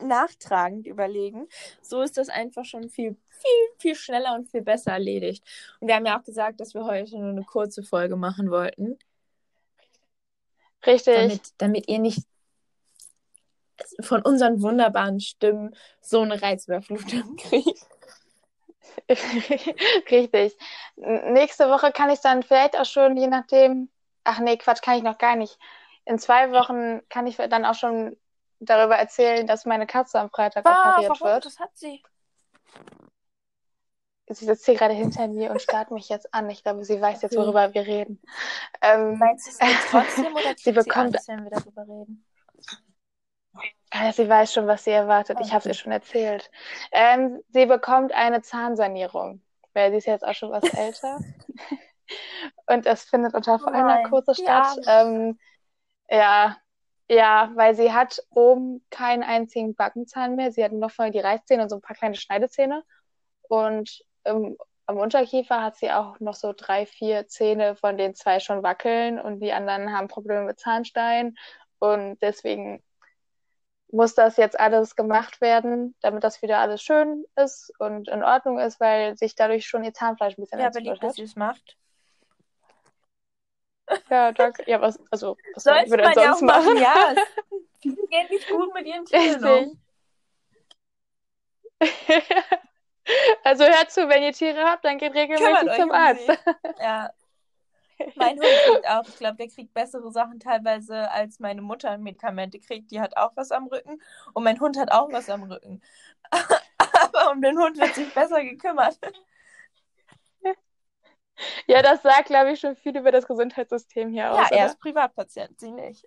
nachtragend 0.00 0.86
überlegen. 0.86 1.48
So 1.82 2.02
ist 2.02 2.16
das 2.16 2.28
einfach 2.28 2.64
schon 2.64 2.88
viel, 2.88 3.16
viel, 3.28 3.68
viel 3.78 3.94
schneller 3.94 4.34
und 4.34 4.50
viel 4.50 4.62
besser 4.62 4.92
erledigt. 4.92 5.44
Und 5.80 5.88
wir 5.88 5.96
haben 5.96 6.06
ja 6.06 6.18
auch 6.18 6.24
gesagt, 6.24 6.60
dass 6.60 6.74
wir 6.74 6.84
heute 6.84 7.18
nur 7.18 7.30
eine 7.30 7.44
kurze 7.44 7.82
Folge 7.82 8.16
machen 8.16 8.50
wollten, 8.50 8.98
Richtig. 10.86 11.14
damit, 11.14 11.40
damit 11.58 11.88
ihr 11.88 11.98
nicht 11.98 12.26
von 14.00 14.22
unseren 14.22 14.62
wunderbaren 14.62 15.20
Stimmen 15.20 15.74
so 16.00 16.20
eine 16.20 16.40
Reizüberflutung 16.40 17.36
kriegt. 17.38 17.86
Richtig. 20.10 20.56
Nächste 20.96 21.68
Woche 21.68 21.92
kann 21.92 22.10
ich 22.10 22.20
dann 22.20 22.42
vielleicht 22.42 22.78
auch 22.78 22.86
schon, 22.86 23.16
je 23.16 23.26
nachdem, 23.26 23.88
ach 24.24 24.40
nee, 24.40 24.56
Quatsch, 24.56 24.82
kann 24.82 24.96
ich 24.96 25.02
noch 25.02 25.18
gar 25.18 25.36
nicht. 25.36 25.58
In 26.04 26.18
zwei 26.18 26.50
Wochen 26.52 27.06
kann 27.08 27.26
ich 27.26 27.36
dann 27.36 27.64
auch 27.64 27.74
schon 27.74 28.16
darüber 28.60 28.96
erzählen, 28.96 29.46
dass 29.46 29.64
meine 29.64 29.86
Katze 29.86 30.18
am 30.20 30.30
Freitag 30.30 30.64
operiert 30.68 31.20
wird. 31.20 31.44
Das 31.46 31.58
hat 31.60 31.70
sie. 31.76 32.02
Sie 34.28 34.44
sitzt 34.44 34.64
hier 34.64 34.74
gerade 34.74 34.92
hinter 34.94 35.28
mir 35.28 35.52
und 35.52 35.62
starrt 35.62 35.92
mich 35.92 36.08
jetzt 36.08 36.34
an. 36.34 36.50
Ich 36.50 36.64
glaube, 36.64 36.84
sie 36.84 37.00
weiß 37.00 37.22
jetzt, 37.22 37.36
worüber 37.36 37.72
wir 37.74 37.86
reden. 37.86 38.20
Ähm, 38.82 39.18
Meinst 39.18 39.46
du 39.46 39.50
es 39.52 39.58
trotzdem 39.90 40.34
oder 40.34 40.54
Sie 40.56 40.64
sie, 40.64 40.72
bekommt- 40.72 41.14
Angst, 41.14 41.28
wenn 41.28 41.44
wir 41.44 41.50
darüber 41.50 41.82
reden? 41.82 42.24
äh, 43.92 44.12
sie 44.12 44.28
weiß 44.28 44.52
schon, 44.52 44.66
was 44.66 44.82
sie 44.82 44.90
erwartet. 44.90 45.38
Ich 45.40 45.50
habe 45.52 45.60
es 45.60 45.66
ihr 45.66 45.74
schon 45.74 45.92
erzählt. 45.92 46.50
Ähm, 46.90 47.40
sie 47.50 47.66
bekommt 47.66 48.12
eine 48.12 48.42
Zahnsanierung, 48.42 49.42
weil 49.74 49.92
sie 49.92 49.98
ist 49.98 50.06
jetzt 50.06 50.26
auch 50.26 50.34
schon 50.34 50.50
was 50.50 50.64
älter. 50.74 51.20
Und 52.66 52.84
das 52.84 53.04
findet 53.04 53.32
unter 53.34 53.60
voller 53.60 53.82
Nein, 53.84 54.02
Narkose 54.02 54.34
statt. 54.34 54.76
Ähm, 54.88 55.38
ja, 56.10 56.56
ja, 57.08 57.50
weil 57.54 57.74
sie 57.74 57.92
hat 57.92 58.20
oben 58.30 58.84
keinen 58.90 59.22
einzigen 59.22 59.74
Backenzahn 59.74 60.36
mehr. 60.36 60.52
Sie 60.52 60.64
hat 60.64 60.72
noch 60.72 60.90
vorne 60.90 61.12
die 61.12 61.20
Reißzähne 61.20 61.62
und 61.62 61.68
so 61.68 61.76
ein 61.76 61.82
paar 61.82 61.96
kleine 61.96 62.16
Schneidezähne. 62.16 62.82
Und 63.42 64.02
ähm, 64.24 64.56
am 64.86 64.98
Unterkiefer 64.98 65.62
hat 65.62 65.76
sie 65.76 65.90
auch 65.90 66.20
noch 66.20 66.34
so 66.34 66.52
drei, 66.56 66.86
vier 66.86 67.26
Zähne, 67.28 67.76
von 67.76 67.96
denen 67.96 68.14
zwei 68.14 68.40
schon 68.40 68.62
wackeln 68.62 69.20
und 69.20 69.40
die 69.40 69.52
anderen 69.52 69.92
haben 69.92 70.08
Probleme 70.08 70.44
mit 70.44 70.58
Zahnstein. 70.60 71.36
Und 71.78 72.20
deswegen 72.22 72.82
muss 73.90 74.14
das 74.14 74.36
jetzt 74.36 74.58
alles 74.58 74.96
gemacht 74.96 75.40
werden, 75.40 75.94
damit 76.00 76.24
das 76.24 76.42
wieder 76.42 76.58
alles 76.58 76.82
schön 76.82 77.24
ist 77.36 77.72
und 77.78 78.08
in 78.08 78.22
Ordnung 78.22 78.58
ist, 78.58 78.80
weil 78.80 79.16
sich 79.16 79.34
dadurch 79.34 79.66
schon 79.66 79.84
ihr 79.84 79.94
Zahnfleisch 79.94 80.36
ein 80.36 80.42
bisschen 80.42 80.60
Ja, 80.60 80.70
beliebt, 80.70 81.02
entzündet 81.02 81.02
dass 81.02 81.14
sie 81.14 81.22
es 81.22 81.36
macht. 81.36 81.76
Ja, 84.10 84.32
danke. 84.32 84.64
Ja, 84.66 84.80
was, 84.80 84.98
also, 85.10 85.36
was 85.54 85.64
Sollte 85.64 85.90
man 85.90 85.98
denn 85.98 86.12
ja 86.12 86.32
auch 86.32 86.38
sonst 86.38 86.42
machen? 86.42 86.74
machen, 86.74 86.78
ja. 86.78 87.14
Viele 87.80 88.06
gehen 88.08 88.26
nicht 88.30 88.48
gut 88.48 88.74
mit 88.74 88.86
ihren 88.86 89.04
Tieren 89.04 89.44
um. 89.44 89.80
Also 93.44 93.64
hört 93.64 93.92
zu, 93.92 94.08
wenn 94.08 94.24
ihr 94.24 94.32
Tiere 94.32 94.64
habt, 94.64 94.84
dann 94.84 94.98
geht 94.98 95.14
regelmäßig 95.14 95.76
zum 95.76 95.90
um 95.90 95.92
Arzt. 95.92 96.28
Ja. 96.80 97.10
Mein 98.16 98.36
Hund 98.36 98.44
kriegt 98.66 98.88
auch, 98.88 99.06
ich 99.06 99.16
glaube, 99.16 99.36
der 99.36 99.48
kriegt 99.48 99.72
bessere 99.72 100.10
Sachen 100.10 100.40
teilweise, 100.40 101.10
als 101.10 101.38
meine 101.38 101.62
Mutter 101.62 101.96
Medikamente 101.98 102.58
kriegt. 102.58 102.90
Die 102.90 103.00
hat 103.00 103.16
auch 103.16 103.32
was 103.36 103.52
am 103.52 103.66
Rücken 103.68 104.02
und 104.34 104.44
mein 104.44 104.60
Hund 104.60 104.76
hat 104.76 104.92
auch 104.92 105.10
was 105.12 105.30
am 105.30 105.44
Rücken. 105.44 105.80
Aber 106.30 107.30
um 107.30 107.40
den 107.40 107.58
Hund 107.58 107.78
wird 107.78 107.94
sich 107.94 108.12
besser 108.12 108.42
gekümmert. 108.42 108.98
Ja, 111.66 111.82
das 111.82 112.02
sagt, 112.02 112.26
glaube 112.26 112.52
ich, 112.52 112.60
schon 112.60 112.76
viel 112.76 112.96
über 112.96 113.12
das 113.12 113.26
Gesundheitssystem 113.26 114.10
hier 114.10 114.32
Ja, 114.32 114.42
aus. 114.42 114.50
er 114.50 114.56
oder? 114.56 114.66
ist 114.66 114.80
Privatpatient, 114.80 115.58
sie 115.60 115.70
nicht. 115.70 116.06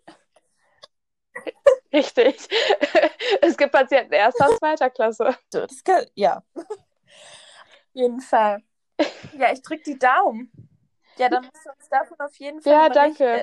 Richtig. 1.94 2.48
Es 3.42 3.58
gibt 3.58 3.72
Patienten 3.72 4.14
erster, 4.14 4.48
zweiter 4.58 4.90
Klasse. 4.90 5.36
Das 5.52 5.84
kann, 5.84 6.06
ja. 6.16 6.44
Auf 6.56 6.66
jeden 7.94 8.22
Fall. 8.22 8.64
Ja, 9.38 9.52
ich 9.52 9.62
drück 9.62 9.84
die 9.84 9.98
Daumen. 9.98 10.52
Ja, 11.18 11.30
dann 11.30 11.44
musst 11.44 11.66
du 11.66 11.70
uns 11.72 11.90
davon 11.90 12.20
auf 12.20 12.36
jeden 12.38 12.62
Fall 12.62 12.74
Ja, 12.74 12.86
überrichten, 12.86 13.24
danke. 13.24 13.42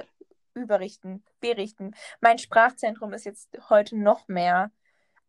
äh, 0.54 0.60
überrichten, 0.60 1.24
berichten. 1.40 1.94
Mein 2.20 2.38
Sprachzentrum 2.38 3.12
ist 3.12 3.24
jetzt 3.24 3.48
heute 3.68 3.96
noch 3.96 4.28
mehr 4.28 4.70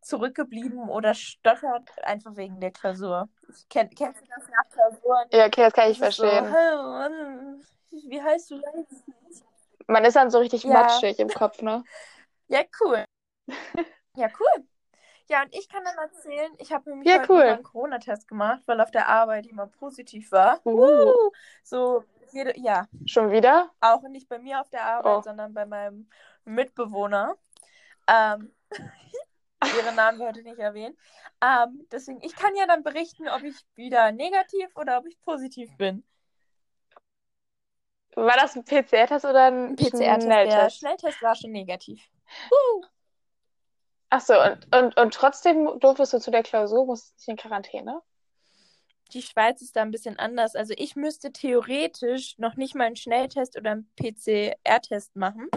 zurückgeblieben 0.00 0.88
oder 0.88 1.14
stottert 1.14 1.90
einfach 2.04 2.36
wegen 2.36 2.60
der 2.60 2.70
Klausur. 2.70 3.28
Ich 3.48 3.68
kenn, 3.68 3.90
kennst 3.90 4.22
du 4.22 4.26
das 4.34 4.48
nach 4.48 4.68
Klausuren? 4.70 5.28
Ja, 5.32 5.46
okay, 5.46 5.62
das 5.62 5.72
kann 5.72 5.90
ich 5.90 5.98
verstehen. 5.98 6.44
So, 6.44 6.50
"Hallo, 6.50 7.60
wie 7.90 8.22
heißt 8.22 8.50
du? 8.50 8.56
Weiß 8.62 8.86
ich 8.90 9.06
nicht." 9.28 9.44
Man 9.86 10.04
ist 10.04 10.16
dann 10.16 10.30
so 10.30 10.38
richtig 10.38 10.64
Ja. 10.64 10.72
matschig 10.74 11.18
im 11.18 11.28
Kopf, 11.28 11.62
ne? 11.62 11.84
Ja, 12.48 12.62
cool. 12.80 13.04
Ja, 14.16 14.28
cool. 14.40 14.66
Ja, 15.28 15.42
und 15.42 15.54
ich 15.54 15.68
kann 15.68 15.84
dann 15.84 15.96
erzählen, 15.98 16.50
ich 16.58 16.72
habe 16.72 16.88
nämlich 16.90 17.06
Ja, 17.08 17.18
heute 17.20 17.32
cool. 17.32 17.42
einen 17.42 17.62
Corona-Test 17.62 18.26
gemacht, 18.26 18.62
weil 18.66 18.80
auf 18.80 18.90
der 18.90 19.06
Arbeit 19.08 19.46
jemand 19.46 19.76
positiv 19.78 20.32
war. 20.32 20.58
Uh, 20.66 21.30
So, 21.62 22.02
jede, 22.32 22.58
ja, 22.58 22.86
schon 23.06 23.30
wieder? 23.30 23.70
auch 23.80 24.02
nicht 24.08 24.28
bei 24.28 24.38
mir 24.38 24.60
auf 24.60 24.70
der 24.70 24.84
Arbeit, 24.84 25.18
Oh. 25.18 25.22
sondern 25.22 25.52
bei 25.52 25.66
meinem 25.66 26.08
Mitbewohner. 26.44 27.36
Ähm, 28.08 28.52
Ihre 29.64 29.92
Namen 29.94 30.20
heute 30.20 30.42
nicht 30.42 30.58
erwähnen. 30.58 30.96
Ähm, 31.42 31.86
deswegen, 31.90 32.20
ich 32.22 32.34
kann 32.34 32.54
ja 32.56 32.66
dann 32.66 32.82
berichten, 32.82 33.28
ob 33.28 33.42
ich 33.42 33.56
wieder 33.74 34.12
negativ 34.12 34.68
oder 34.76 34.98
ob 34.98 35.06
ich 35.06 35.20
positiv 35.20 35.70
bin. 35.76 36.04
War 38.14 38.36
das 38.36 38.56
ein 38.56 38.64
PCR-Test 38.64 39.24
oder 39.24 39.46
ein 39.46 39.76
PCR-Test. 39.76 40.00
Der 40.00 40.20
Schnelltest? 40.20 40.78
Schnelltest 40.78 41.22
war 41.22 41.34
schon 41.34 41.52
negativ. 41.52 42.02
Uh. 42.50 42.84
Ach 44.10 44.20
so, 44.20 44.34
und, 44.40 44.74
und, 44.74 44.96
und 44.96 45.14
trotzdem 45.14 45.78
durftest 45.80 46.14
du 46.14 46.18
zu 46.18 46.30
der 46.30 46.42
Klausur, 46.42 46.86
musstest 46.86 47.18
nicht 47.18 47.28
in 47.28 47.36
Quarantäne? 47.36 48.00
Die 49.12 49.22
Schweiz 49.22 49.62
ist 49.62 49.76
da 49.76 49.82
ein 49.82 49.90
bisschen 49.90 50.18
anders. 50.18 50.54
Also 50.54 50.74
ich 50.76 50.96
müsste 50.96 51.32
theoretisch 51.32 52.38
noch 52.38 52.56
nicht 52.56 52.74
mal 52.74 52.84
einen 52.84 52.96
Schnelltest 52.96 53.56
oder 53.56 53.72
einen 53.72 53.90
PCR-Test 53.96 55.16
machen, 55.16 55.48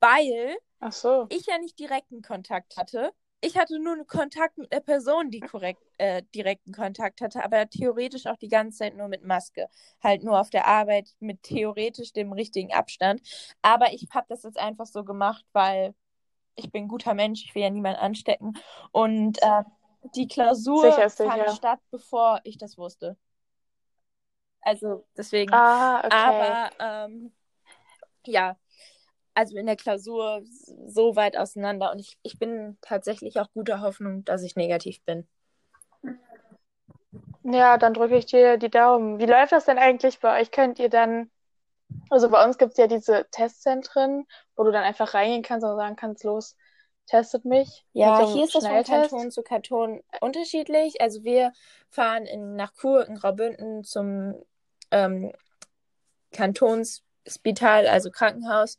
weil 0.00 0.56
Ach 0.80 0.92
so. 0.92 1.26
ich 1.28 1.46
ja 1.46 1.58
nicht 1.58 1.78
direkten 1.78 2.22
Kontakt 2.22 2.76
hatte. 2.76 3.12
Ich 3.42 3.56
hatte 3.56 3.78
nur 3.78 3.94
einen 3.94 4.06
Kontakt 4.06 4.58
mit 4.58 4.70
einer 4.70 4.82
Person, 4.82 5.30
die 5.30 5.40
korrekt, 5.40 5.82
äh, 5.96 6.22
direkten 6.34 6.72
Kontakt 6.72 7.22
hatte, 7.22 7.42
aber 7.42 7.68
theoretisch 7.70 8.26
auch 8.26 8.36
die 8.36 8.48
ganze 8.48 8.78
Zeit 8.78 8.96
nur 8.96 9.08
mit 9.08 9.24
Maske. 9.24 9.68
Halt 10.02 10.24
nur 10.24 10.38
auf 10.38 10.50
der 10.50 10.66
Arbeit 10.66 11.14
mit 11.20 11.42
theoretisch 11.42 12.12
dem 12.12 12.32
richtigen 12.32 12.72
Abstand. 12.72 13.22
Aber 13.62 13.92
ich 13.92 14.06
habe 14.12 14.26
das 14.28 14.42
jetzt 14.42 14.58
einfach 14.58 14.84
so 14.86 15.04
gemacht, 15.04 15.44
weil 15.52 15.94
ich 16.54 16.70
bin 16.70 16.84
ein 16.84 16.88
guter 16.88 17.14
Mensch, 17.14 17.44
ich 17.44 17.54
will 17.54 17.62
ja 17.62 17.70
niemanden 17.70 18.00
anstecken. 18.00 18.58
Und 18.92 19.40
äh, 19.42 19.62
die 20.14 20.28
Klausur 20.28 20.84
Sicher, 20.84 21.08
sicher. 21.08 21.30
fand 21.30 21.50
statt, 21.56 21.80
bevor 21.90 22.40
ich 22.44 22.58
das 22.58 22.76
wusste. 22.76 23.16
Also 24.60 25.06
deswegen. 25.16 25.54
Ah, 25.54 26.00
okay. 26.04 26.10
Aber 26.10 26.70
ähm, 26.78 27.32
ja, 28.26 28.56
also 29.34 29.56
in 29.56 29.66
der 29.66 29.76
Klausur 29.76 30.42
so 30.86 31.16
weit 31.16 31.36
auseinander 31.36 31.92
und 31.92 32.00
ich, 32.00 32.18
ich 32.22 32.38
bin 32.38 32.78
tatsächlich 32.80 33.38
auch 33.40 33.50
guter 33.52 33.80
Hoffnung, 33.80 34.24
dass 34.24 34.42
ich 34.42 34.56
negativ 34.56 35.02
bin. 35.04 35.26
Ja, 37.42 37.78
dann 37.78 37.94
drücke 37.94 38.16
ich 38.16 38.26
dir 38.26 38.58
die 38.58 38.70
Daumen. 38.70 39.18
Wie 39.18 39.26
läuft 39.26 39.52
das 39.52 39.64
denn 39.64 39.78
eigentlich 39.78 40.20
bei 40.20 40.40
euch? 40.40 40.50
Könnt 40.50 40.78
ihr 40.78 40.90
dann, 40.90 41.30
also 42.10 42.28
bei 42.28 42.44
uns 42.44 42.58
gibt 42.58 42.72
es 42.72 42.78
ja 42.78 42.86
diese 42.86 43.26
Testzentren, 43.30 44.26
wo 44.56 44.64
du 44.64 44.70
dann 44.70 44.84
einfach 44.84 45.14
reingehen 45.14 45.42
kannst 45.42 45.64
und 45.64 45.76
sagen 45.76 45.96
kannst, 45.96 46.24
los, 46.24 46.56
testet 47.06 47.44
mich. 47.44 47.84
Ja, 47.92 48.24
so 48.24 48.32
hier 48.32 48.44
ist 48.44 48.54
das 48.54 48.66
von. 48.66 48.84
Kanton 48.84 49.30
zu 49.30 49.42
Kanton 49.42 50.02
unterschiedlich. 50.20 51.00
Also 51.00 51.24
wir 51.24 51.52
fahren 51.88 52.26
in, 52.26 52.56
nach 52.56 52.72
Chur 52.74 53.06
in 53.08 53.16
Graubünden 53.16 53.84
zum 53.84 54.34
ähm, 54.90 55.32
Kantonsspital, 56.32 57.86
also 57.88 58.10
Krankenhaus, 58.10 58.76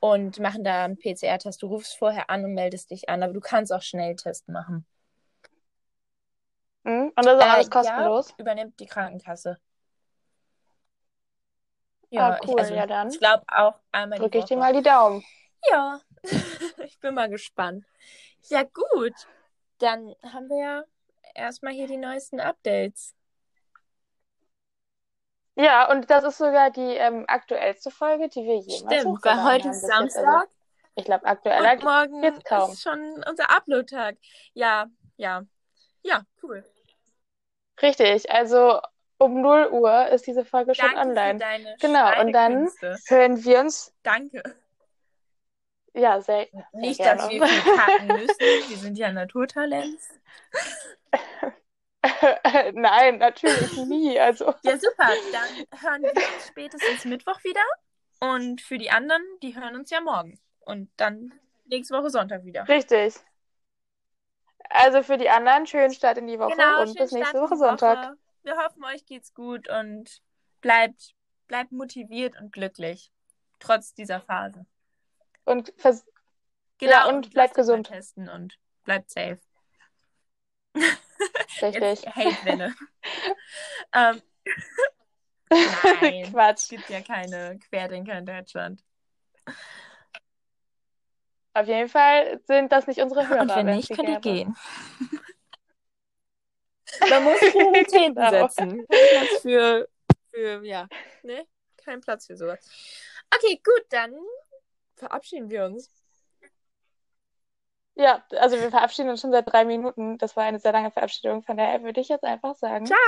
und 0.00 0.38
machen 0.40 0.64
da 0.64 0.84
einen 0.84 0.98
PCR-Test. 0.98 1.62
Du 1.62 1.68
rufst 1.68 1.96
vorher 1.98 2.30
an 2.30 2.44
und 2.44 2.54
meldest 2.54 2.90
dich 2.90 3.08
an, 3.08 3.22
aber 3.22 3.32
du 3.32 3.40
kannst 3.40 3.72
auch 3.72 3.82
Schnelltest 3.82 4.48
machen. 4.48 4.86
Mhm. 6.84 7.12
Und 7.16 7.26
das 7.26 7.34
ist 7.38 7.40
Äh, 7.40 7.46
alles 7.46 7.70
ja, 7.82 8.00
kostenlos. 8.00 8.34
übernimmt 8.38 8.78
die 8.80 8.86
Krankenkasse. 8.86 9.58
Ah, 12.16 12.32
Ja, 12.32 12.38
cool, 12.46 12.54
ich, 12.58 12.58
also, 12.58 12.74
ja 12.74 12.86
dann. 12.86 13.10
ich 13.10 13.18
glaube 13.18 13.44
auch 13.48 13.74
einmal 13.92 14.18
die 14.18 14.24
Drücke 14.24 14.38
ich 14.38 14.44
dir 14.46 14.56
mal 14.58 14.72
die 14.74 14.82
Daumen. 14.82 15.24
Ja, 15.70 16.00
ich 16.84 16.98
bin 17.00 17.14
mal 17.14 17.28
gespannt. 17.28 17.84
Ja, 18.50 18.62
gut. 18.64 19.14
Dann 19.78 20.14
haben 20.24 20.48
wir 20.48 20.58
ja 20.58 20.84
erstmal 21.34 21.72
hier 21.74 21.86
die 21.88 21.96
neuesten 21.96 22.40
Updates. 22.40 23.14
Ja, 25.58 25.90
und 25.90 26.08
das 26.08 26.24
ist 26.24 26.38
sogar 26.38 26.70
die 26.70 26.94
ähm, 26.94 27.24
aktuellste 27.26 27.90
Folge, 27.90 28.28
die 28.28 28.44
wir 28.44 28.58
jemals 28.58 29.00
Stimmt, 29.00 29.24
weil 29.24 29.44
heute 29.44 29.64
haben 29.64 29.70
ist 29.70 29.82
jetzt. 29.82 29.92
Also, 29.92 30.14
Samstag 30.14 30.48
ich 30.98 31.04
glaube, 31.04 31.26
aktueller 31.26 31.74
und 31.74 31.84
morgen 31.84 32.22
geht's 32.22 32.42
kaum. 32.42 32.72
ist 32.72 32.82
schon 32.82 33.24
unser 33.28 33.50
Upload-Tag. 33.56 34.16
Ja, 34.52 34.86
ja. 35.16 35.44
Ja, 36.02 36.22
cool. 36.42 36.64
Richtig, 37.80 38.30
also 38.32 38.80
um 39.18 39.40
0 39.40 39.68
Uhr 39.70 40.08
ist 40.08 40.26
diese 40.26 40.44
Folge 40.44 40.74
schon 40.74 40.92
Danke 40.92 41.14
für 41.14 41.20
online. 41.20 41.76
Genau, 41.80 42.20
und 42.20 42.32
dann 42.32 42.68
hören 43.06 43.44
wir 43.44 43.60
uns, 43.60 43.94
Danke. 44.02 44.42
ja, 45.94 46.20
sehr, 46.20 46.48
sehr 46.50 46.66
Nicht, 46.72 46.98
dass 46.98 47.28
gerne. 47.28 47.30
wir 47.30 47.46
viel 47.46 47.76
kacken 47.76 48.06
müssen. 48.08 48.36
Wir 48.68 48.76
sind 48.76 48.98
ja 48.98 49.12
Naturtalents. 49.12 50.08
Nein, 52.74 53.18
natürlich 53.18 53.76
nie. 53.86 54.18
Also, 54.18 54.54
Ja, 54.62 54.78
super. 54.78 55.08
Dann 55.32 55.80
hören 55.80 56.02
wir 56.02 56.10
uns 56.12 56.46
spätestens 56.48 57.04
Mittwoch 57.04 57.42
wieder. 57.44 57.60
Und 58.20 58.60
für 58.60 58.78
die 58.78 58.90
anderen, 58.90 59.22
die 59.42 59.54
hören 59.56 59.76
uns 59.76 59.90
ja 59.90 60.00
morgen. 60.00 60.38
Und 60.60 60.90
dann 60.96 61.32
nächste 61.66 61.94
Woche 61.96 62.10
Sonntag 62.10 62.44
wieder. 62.44 62.66
richtig. 62.68 63.14
Also 64.70 65.02
für 65.02 65.16
die 65.16 65.30
anderen, 65.30 65.66
schönen 65.66 65.92
Start 65.94 66.18
in 66.18 66.26
die 66.26 66.38
Woche 66.38 66.54
Genau, 66.54 66.82
und 66.82 66.94
bis 66.96 67.12
nächste 67.12 67.40
Woche 67.40 67.56
Sonntag. 67.56 67.98
Woche. 68.10 68.16
Wir 68.42 68.56
hoffen, 68.58 68.84
euch 68.84 69.06
geht's 69.06 69.32
gut 69.34 69.68
und 69.68 70.20
bleibt, 70.60 71.14
bleibt 71.46 71.72
motiviert 71.72 72.38
und 72.40 72.52
glücklich. 72.52 73.10
Trotz 73.60 73.94
dieser 73.94 74.20
Phase. 74.20 74.66
Und 75.44 75.72
Genau, 76.78 76.92
Ja, 76.92 77.06
und 77.08 77.30
bleibt 77.32 77.52
euch 77.52 77.56
mal 77.56 77.60
gesund. 77.62 77.86
testen 77.88 78.28
und 78.28 78.58
bleibt 78.84 79.10
safe. 79.10 79.38
richtig. 81.62 82.06
Hate-Welle. 82.14 82.74
ähm, 83.94 84.22
nein. 85.50 86.22
Es 86.24 86.30
Quatsch. 86.30 86.68
gibt 86.68 86.88
ja 86.90 87.00
keine 87.00 87.58
Querdenker 87.68 88.18
in 88.18 88.26
Deutschland. 88.26 88.82
Auf 91.54 91.66
jeden 91.66 91.88
Fall 91.88 92.40
sind 92.46 92.70
das 92.70 92.86
nicht 92.86 93.00
unsere 93.00 93.28
Hörer. 93.28 93.42
Und 93.42 93.48
wenn 93.56 93.66
nicht, 93.66 93.90
ihr 93.90 93.96
gäbe. 93.96 94.20
gehen. 94.20 94.56
Man 97.10 97.24
muss 97.24 97.40
Prioritäten 97.40 98.14
setzen. 98.30 98.86
Kein 98.86 98.86
Platz 98.86 99.42
für, 99.42 99.88
für, 100.30 100.64
ja, 100.64 100.88
ne? 101.22 101.46
Kein 101.84 102.00
Platz 102.00 102.26
für 102.26 102.36
sowas. 102.36 102.58
Okay, 103.34 103.60
gut, 103.64 103.84
dann 103.90 104.14
verabschieden 104.96 105.50
wir 105.50 105.64
uns. 105.64 105.90
Ja, 107.98 108.22
also 108.38 108.56
wir 108.56 108.70
verabschieden 108.70 109.10
uns 109.10 109.20
schon 109.20 109.32
seit 109.32 109.52
drei 109.52 109.64
Minuten. 109.64 110.18
Das 110.18 110.36
war 110.36 110.44
eine 110.44 110.60
sehr 110.60 110.70
lange 110.70 110.92
Verabschiedung. 110.92 111.42
Von 111.42 111.56
daher 111.56 111.82
würde 111.82 112.00
ich 112.00 112.08
jetzt 112.08 112.24
einfach 112.24 112.54
sagen. 112.54 112.86
Ciao. 112.86 112.98